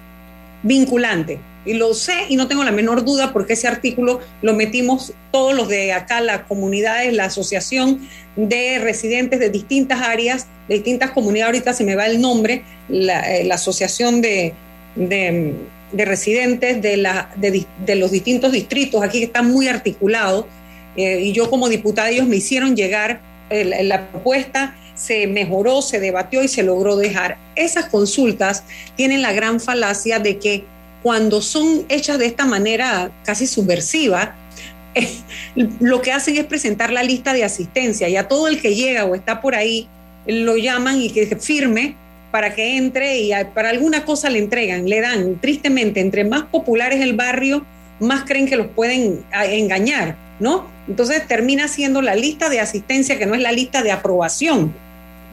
[0.61, 1.39] vinculante.
[1.65, 5.55] Y lo sé y no tengo la menor duda porque ese artículo lo metimos todos
[5.55, 11.53] los de acá, las comunidades, la asociación de residentes de distintas áreas, de distintas comunidades,
[11.53, 14.53] ahorita se me va el nombre, la eh, asociación de,
[14.95, 15.55] de,
[15.93, 20.47] residentes de, la, de, los distintos distritos, aquí está muy articulado,
[20.95, 25.99] eh, y yo como diputada ellos me hicieron llegar eh, la propuesta, se mejoró, se
[25.99, 27.37] debatió y se logró dejar.
[27.55, 28.63] Esas consultas
[28.95, 30.65] tienen la gran falacia de que
[31.01, 34.35] cuando son hechas de esta manera casi subversiva,
[35.79, 39.05] lo que hacen es presentar la lista de asistencia y a todo el que llega
[39.05, 39.87] o está por ahí
[40.27, 41.95] lo llaman y que firme
[42.32, 45.39] para que entre y para alguna cosa le entregan, le dan.
[45.39, 47.65] Tristemente, entre más popular es el barrio,
[47.99, 50.67] más creen que los pueden engañar, ¿no?
[50.88, 54.73] Entonces termina siendo la lista de asistencia que no es la lista de aprobación.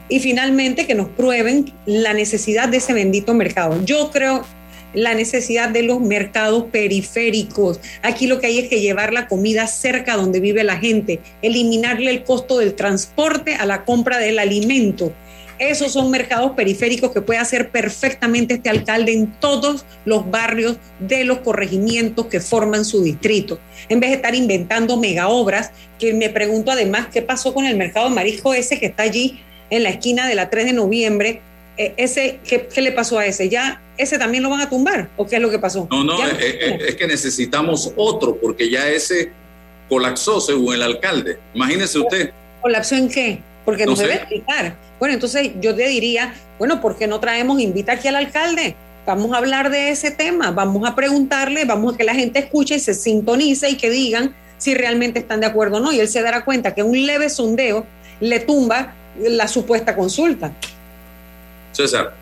[0.09, 3.83] Y finalmente que nos prueben la necesidad de ese bendito mercado.
[3.83, 4.45] Yo creo
[4.93, 7.79] la necesidad de los mercados periféricos.
[8.01, 12.09] Aquí lo que hay es que llevar la comida cerca donde vive la gente, eliminarle
[12.09, 15.13] el costo del transporte a la compra del alimento.
[15.59, 21.23] Esos son mercados periféricos que puede hacer perfectamente este alcalde en todos los barrios de
[21.23, 23.59] los corregimientos que forman su distrito.
[23.89, 27.75] En vez de estar inventando mega obras, que me pregunto además qué pasó con el
[27.75, 29.39] mercado de marisco ese que está allí
[29.69, 31.41] en la esquina de la 3 de noviembre.
[31.77, 33.49] Eh, ese, ¿qué, le pasó a ese?
[33.49, 35.09] ¿Ya ese también lo van a tumbar?
[35.17, 35.87] ¿O qué es lo que pasó?
[35.89, 39.31] No, no, es, es que necesitamos otro, porque ya ese
[39.89, 41.39] colapsó según el alcalde.
[41.53, 42.31] Imagínese usted.
[42.61, 43.41] ¿Colapsó en qué?
[43.67, 44.77] Porque nos debe explicar.
[44.97, 48.77] Bueno, entonces yo te diría, bueno, ¿por qué no traemos, invita aquí al alcalde?
[49.05, 52.75] Vamos a hablar de ese tema, vamos a preguntarle, vamos a que la gente escuche
[52.75, 55.91] y se sintonice y que digan si realmente están de acuerdo o no.
[55.91, 57.85] Y él se dará cuenta que un leve sondeo
[58.21, 60.53] le tumba la supuesta consulta.
[61.73, 62.13] César.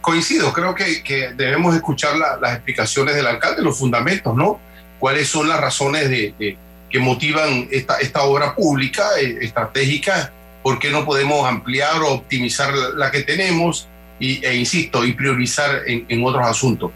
[0.00, 4.60] coincido, creo que, debemos escuchar las explicaciones del alcalde, los fundamentos, ¿no?
[5.00, 6.56] ¿Cuáles son las razones de
[6.90, 10.32] que motivan esta, esta obra pública eh, estratégica,
[10.62, 13.88] ¿por qué no podemos ampliar o optimizar la, que tenemos?
[14.20, 16.90] Y, e insisto, y priorizar en, en otros asuntos.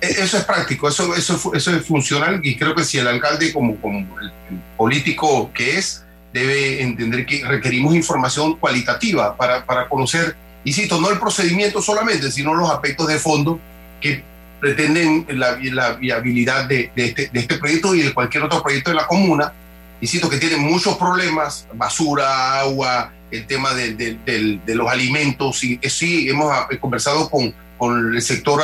[0.00, 3.52] E, eso es práctico, eso, eso, eso es funcional y creo que si el alcalde
[3.52, 4.32] como, como el,
[4.76, 11.18] político que es, debe entender que requerimos información cualitativa para, para conocer, insisto, no el
[11.18, 13.60] procedimiento solamente, sino los aspectos de fondo
[14.00, 14.22] que
[14.60, 18.90] pretenden la, la viabilidad de, de, este, de, este, proyecto y de cualquier otro proyecto
[18.90, 19.52] de la comuna.
[20.00, 25.62] Insisto que tiene muchos problemas, basura, agua, el tema de, de los alimentos.
[25.64, 28.62] Y eh, sí, hemos ah, conversado con, con el sector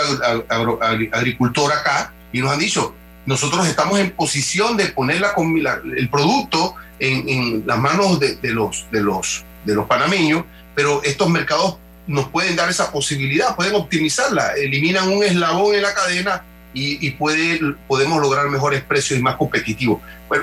[1.13, 2.95] agricultor acá y nos han dicho,
[3.25, 5.33] nosotros estamos en posición de poner la,
[5.97, 10.45] el producto en, en, las manos de, los, de, los, de los panameños,
[10.75, 15.95] pero estos mercados nos pueden dar esa posibilidad, pueden optimizarla, eliminan un eslabón en la
[15.95, 16.45] cadena
[16.79, 20.01] y, puede, podemos lograr mejores precios y más competitivos.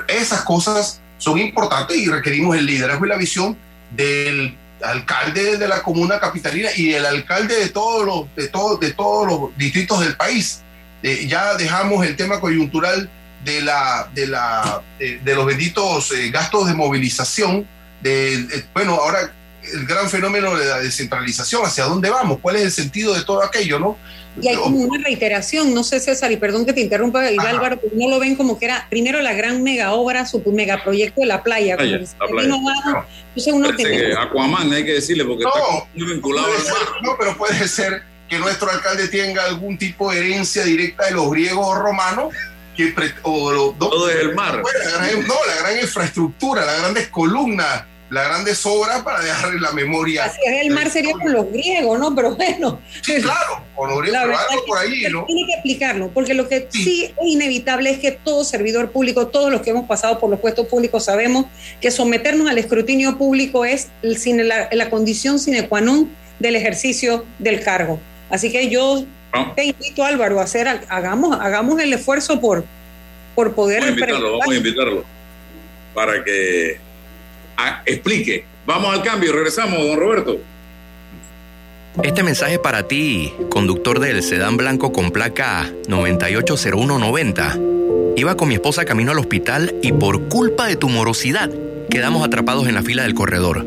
[0.08, 3.56] Esas cosas son importantes y requerimos el liderazgo y la visión
[3.92, 8.92] del alcalde de la comuna capitalina y el alcalde de todos los, de todos, de
[8.92, 10.62] todos los distritos del país.
[11.02, 13.08] Eh, ya dejamos el tema coyuntural
[13.44, 17.68] de, la, de, la, de, los benditos eh, gastos de movilización.
[18.02, 19.32] De, bueno, ahora
[19.72, 23.42] el gran fenómeno de la descentralización, hacia dónde vamos, cuál es el sentido de todo
[23.42, 23.98] aquello, ¿no?
[24.40, 27.92] Y hay como una reiteración, no sé César, y perdón que te interrumpa, Álvaro, pero
[27.94, 31.42] no lo ven como que era primero la gran mega obra, su megaproyecto de la
[31.42, 31.76] playa.
[31.76, 32.48] playa, la playa.
[32.48, 32.58] No.
[33.28, 33.68] Entonces uno
[34.20, 35.60] Aquaman, hay que decirle, porque está
[35.94, 37.02] muy vinculado al mar.
[37.02, 41.30] No, pero puede ser que nuestro alcalde tenga algún tipo de herencia directa de los
[41.30, 42.34] griegos o romanos.
[42.76, 42.92] Que
[43.22, 44.60] o, Todo es el mar.
[44.60, 50.24] no, la gran infraestructura, las grandes columnas la grande sobra para dejar en la memoria.
[50.24, 52.14] Así es, el mar sería con los griegos, ¿no?
[52.14, 52.80] Pero bueno.
[53.02, 55.24] Sí, claro, con los griegos, pero por ahí, ¿no?
[55.24, 57.04] Tiene que explicarlo, porque lo que sí.
[57.06, 60.66] es inevitable es que todo servidor público, todos los que hemos pasado por los puestos
[60.66, 61.46] públicos, sabemos
[61.80, 67.62] que someternos al escrutinio público es la, la condición sine qua non del ejercicio del
[67.62, 67.98] cargo.
[68.30, 69.04] Así que yo
[69.56, 72.64] te invito, Álvaro, a hacer, hagamos, hagamos el esfuerzo por,
[73.34, 73.80] por poder.
[73.80, 75.04] Vamos a invitarlo, vamos a invitarlo
[75.94, 76.80] para que
[77.86, 78.44] explique.
[78.66, 80.38] Vamos al cambio, regresamos, don Roberto.
[82.02, 87.58] Este mensaje para ti, conductor del sedán blanco con placa 980190.
[88.16, 91.50] Iba con mi esposa camino al hospital y por culpa de tu morosidad
[91.90, 93.64] quedamos atrapados en la fila del corredor.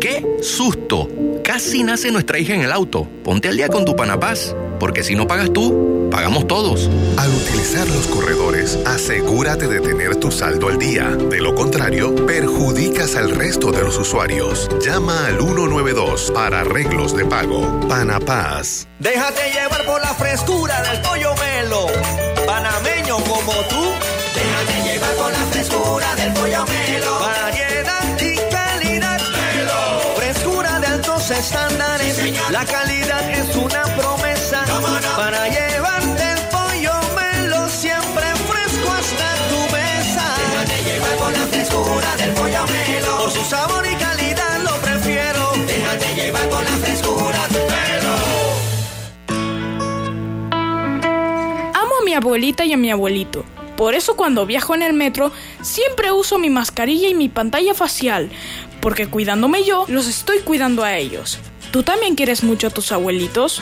[0.00, 1.08] ¡Qué susto!
[1.42, 3.08] Casi nace nuestra hija en el auto.
[3.24, 6.88] Ponte al día con tu panapaz, porque si no pagas tú, pagamos todos.
[7.16, 11.08] Al utilizar los corredores, asegúrate de tener tu saldo al día.
[11.10, 14.68] De lo contrario, perjudicas al resto de los usuarios.
[14.80, 17.80] Llama al 192 para arreglos de pago.
[17.88, 18.86] Panapaz.
[19.00, 21.86] Déjate llevar por la frescura del pollo melo.
[22.46, 23.82] Panameño como tú.
[24.38, 27.18] Déjate llevar por la frescura del pollo melo.
[27.18, 29.20] Variedad y calidad.
[29.20, 30.14] Melo.
[30.14, 32.22] Frescura de altos estándares.
[32.52, 33.03] la calidad
[52.14, 53.44] abuelita y a mi abuelito.
[53.76, 58.30] Por eso cuando viajo en el metro siempre uso mi mascarilla y mi pantalla facial,
[58.80, 61.38] porque cuidándome yo, los estoy cuidando a ellos.
[61.72, 63.60] ¿Tú también quieres mucho a tus abuelitos?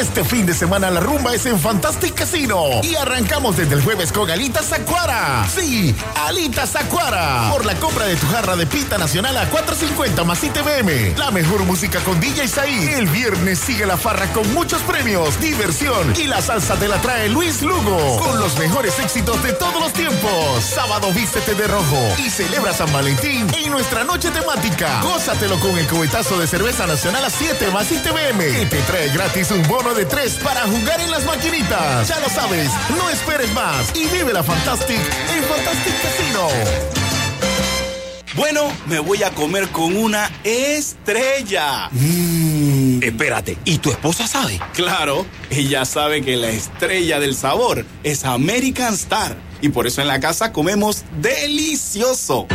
[0.00, 2.80] Este fin de semana la rumba es en Fantastic Casino.
[2.82, 5.46] Y arrancamos desde el jueves con Alitas Acuara.
[5.54, 5.94] Sí,
[6.26, 7.50] Alitas Acuara.
[7.52, 11.18] Por la compra de tu jarra de pita nacional a 450 más ITBM.
[11.18, 12.88] La mejor música con DJ Saí.
[12.94, 17.28] El viernes sigue la farra con muchos premios, diversión y la salsa te la trae
[17.28, 18.18] Luis Lugo.
[18.20, 20.64] Con los mejores éxitos de todos los tiempos.
[20.64, 25.02] Sábado vístete de rojo y celebra San Valentín en nuestra noche temática.
[25.02, 28.62] Gózatelo con el cubetazo de cerveza nacional a 7 más ITBM.
[28.62, 32.08] Y te trae gratis un bono de 3 para jugar en las maquinitas.
[32.08, 36.48] Ya lo sabes, no esperes más y vive la Fantastic en Fantastic Casino.
[38.36, 41.88] Bueno, me voy a comer con una estrella.
[41.90, 43.02] Mm.
[43.02, 44.60] Espérate, ¿y tu esposa sabe?
[44.74, 49.36] Claro, ella sabe que la estrella del sabor es American Star.
[49.60, 52.46] Y por eso en la casa comemos delicioso.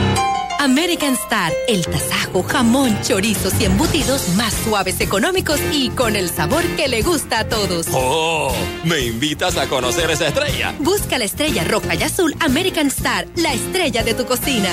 [0.59, 6.63] American Star, el tasajo, jamón, chorizos y embutidos más suaves, económicos y con el sabor
[6.75, 7.87] que le gusta a todos.
[7.91, 8.53] ¡Oh!
[8.83, 10.73] ¿Me invitas a conocer esa estrella?
[10.79, 14.69] Busca la estrella roja y azul American Star, la estrella de tu cocina.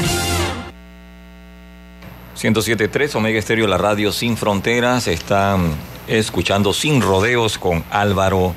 [2.41, 5.07] 107.3 Omega Estéreo, la radio sin fronteras.
[5.07, 5.70] Están
[6.09, 8.55] escuchando Sin Rodeos con Álvaro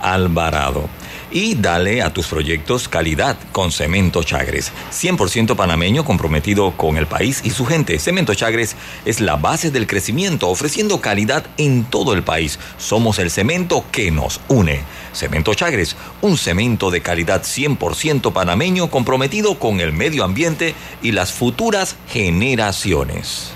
[0.00, 0.88] Alvarado.
[1.34, 4.70] Y dale a tus proyectos calidad con Cemento Chagres.
[4.92, 7.98] 100% panameño comprometido con el país y su gente.
[7.98, 12.60] Cemento Chagres es la base del crecimiento, ofreciendo calidad en todo el país.
[12.78, 14.82] Somos el cemento que nos une.
[15.12, 21.32] Cemento Chagres, un cemento de calidad 100% panameño comprometido con el medio ambiente y las
[21.32, 23.50] futuras generaciones.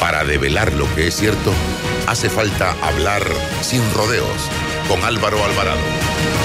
[0.00, 1.52] Para develar lo que es cierto,
[2.06, 3.22] hace falta hablar
[3.60, 4.48] sin rodeos
[4.88, 6.37] con Álvaro Alvarado.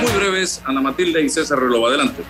[0.00, 1.88] Muy breves, Ana Matilde y César Relova.
[1.88, 2.22] Adelante.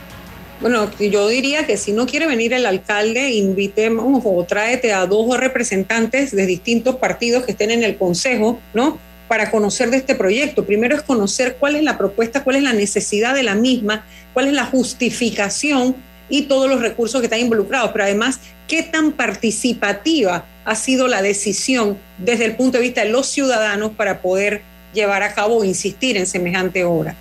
[0.60, 5.36] Bueno, yo diría que si no quiere venir el alcalde, invitemos o tráete a dos
[5.38, 8.98] representantes de distintos partidos que estén en el consejo, ¿no?
[9.28, 10.64] Para conocer de este proyecto.
[10.64, 14.46] Primero es conocer cuál es la propuesta, cuál es la necesidad de la misma, cuál
[14.46, 15.96] es la justificación
[16.28, 21.22] y todos los recursos que están involucrados, pero además, qué tan participativa ha sido la
[21.22, 24.62] decisión desde el punto de vista de los ciudadanos para poder
[24.96, 27.14] llevar a cabo o insistir en semejante obra.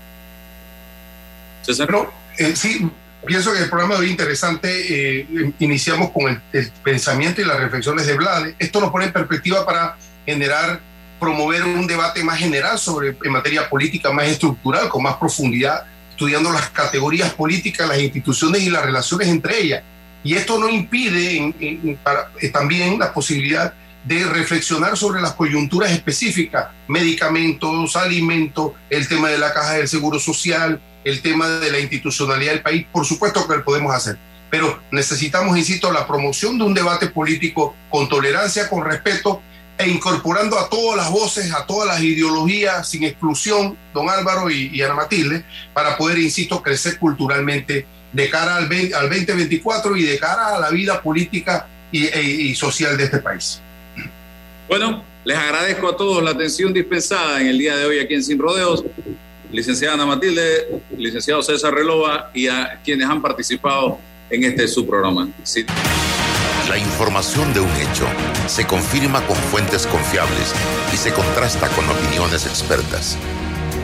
[1.62, 1.92] César.
[1.92, 2.08] No,
[2.38, 2.90] eh, sí,
[3.26, 4.70] pienso que el programa de hoy interesante.
[5.20, 8.56] Eh, iniciamos con el, el, pensamiento y las reflexiones de Vlade.
[8.58, 10.80] Esto nos pone en perspectiva para generar,
[11.20, 16.52] promover un debate más general sobre en materia política, más estructural, con más profundidad, estudiando
[16.52, 19.84] las categorías políticas, las instituciones y las relaciones entre ellas.
[20.24, 23.74] Y esto no impide en, en, para, eh, también la posibilidad
[24.06, 30.20] de reflexionar sobre las coyunturas específicas, medicamentos, alimentos, el tema de la caja del seguro
[30.20, 34.18] social, el tema de la institucionalidad del país, por supuesto que lo podemos hacer,
[34.50, 39.42] pero necesitamos, insisto, la promoción de un debate político con tolerancia, con respeto
[39.78, 44.82] e incorporando a todas las voces, a todas las ideologías, sin exclusión, don Álvaro y,
[44.82, 45.44] Ana Matilde,
[45.74, 50.60] para poder, insisto, crecer culturalmente de cara al, 20, al 2024 y de cara a
[50.60, 53.62] la vida política y, e, y social de este país.
[54.68, 58.24] Bueno, les agradezco a todos la atención dispensada en el día de hoy aquí en
[58.24, 58.84] Sin Rodeos.
[59.52, 64.00] Licenciada Ana Matilde, licenciado César Relova y a quienes han participado
[64.30, 65.30] en este su programa.
[66.68, 68.08] La información de un hecho
[68.48, 70.54] se confirma con fuentes confiables
[70.92, 73.18] y se contrasta con opiniones expertas.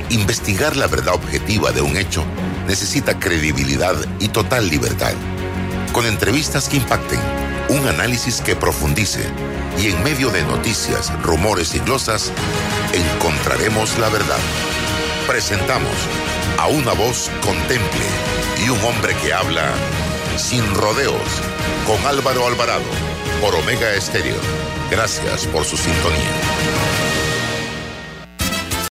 [0.09, 2.25] Investigar la verdad objetiva de un hecho
[2.67, 5.13] necesita credibilidad y total libertad.
[5.93, 7.19] Con entrevistas que impacten,
[7.71, 9.21] un análisis que profundice
[9.79, 12.31] y en medio de noticias, rumores y glosas,
[12.93, 14.39] encontraremos la verdad.
[15.25, 15.95] Presentamos
[16.57, 18.05] a una voz contemple
[18.65, 19.71] y un hombre que habla
[20.37, 21.41] sin rodeos
[21.87, 22.83] con Álvaro Alvarado
[23.39, 24.35] por Omega Estéreo.
[24.89, 27.00] Gracias por su sintonía.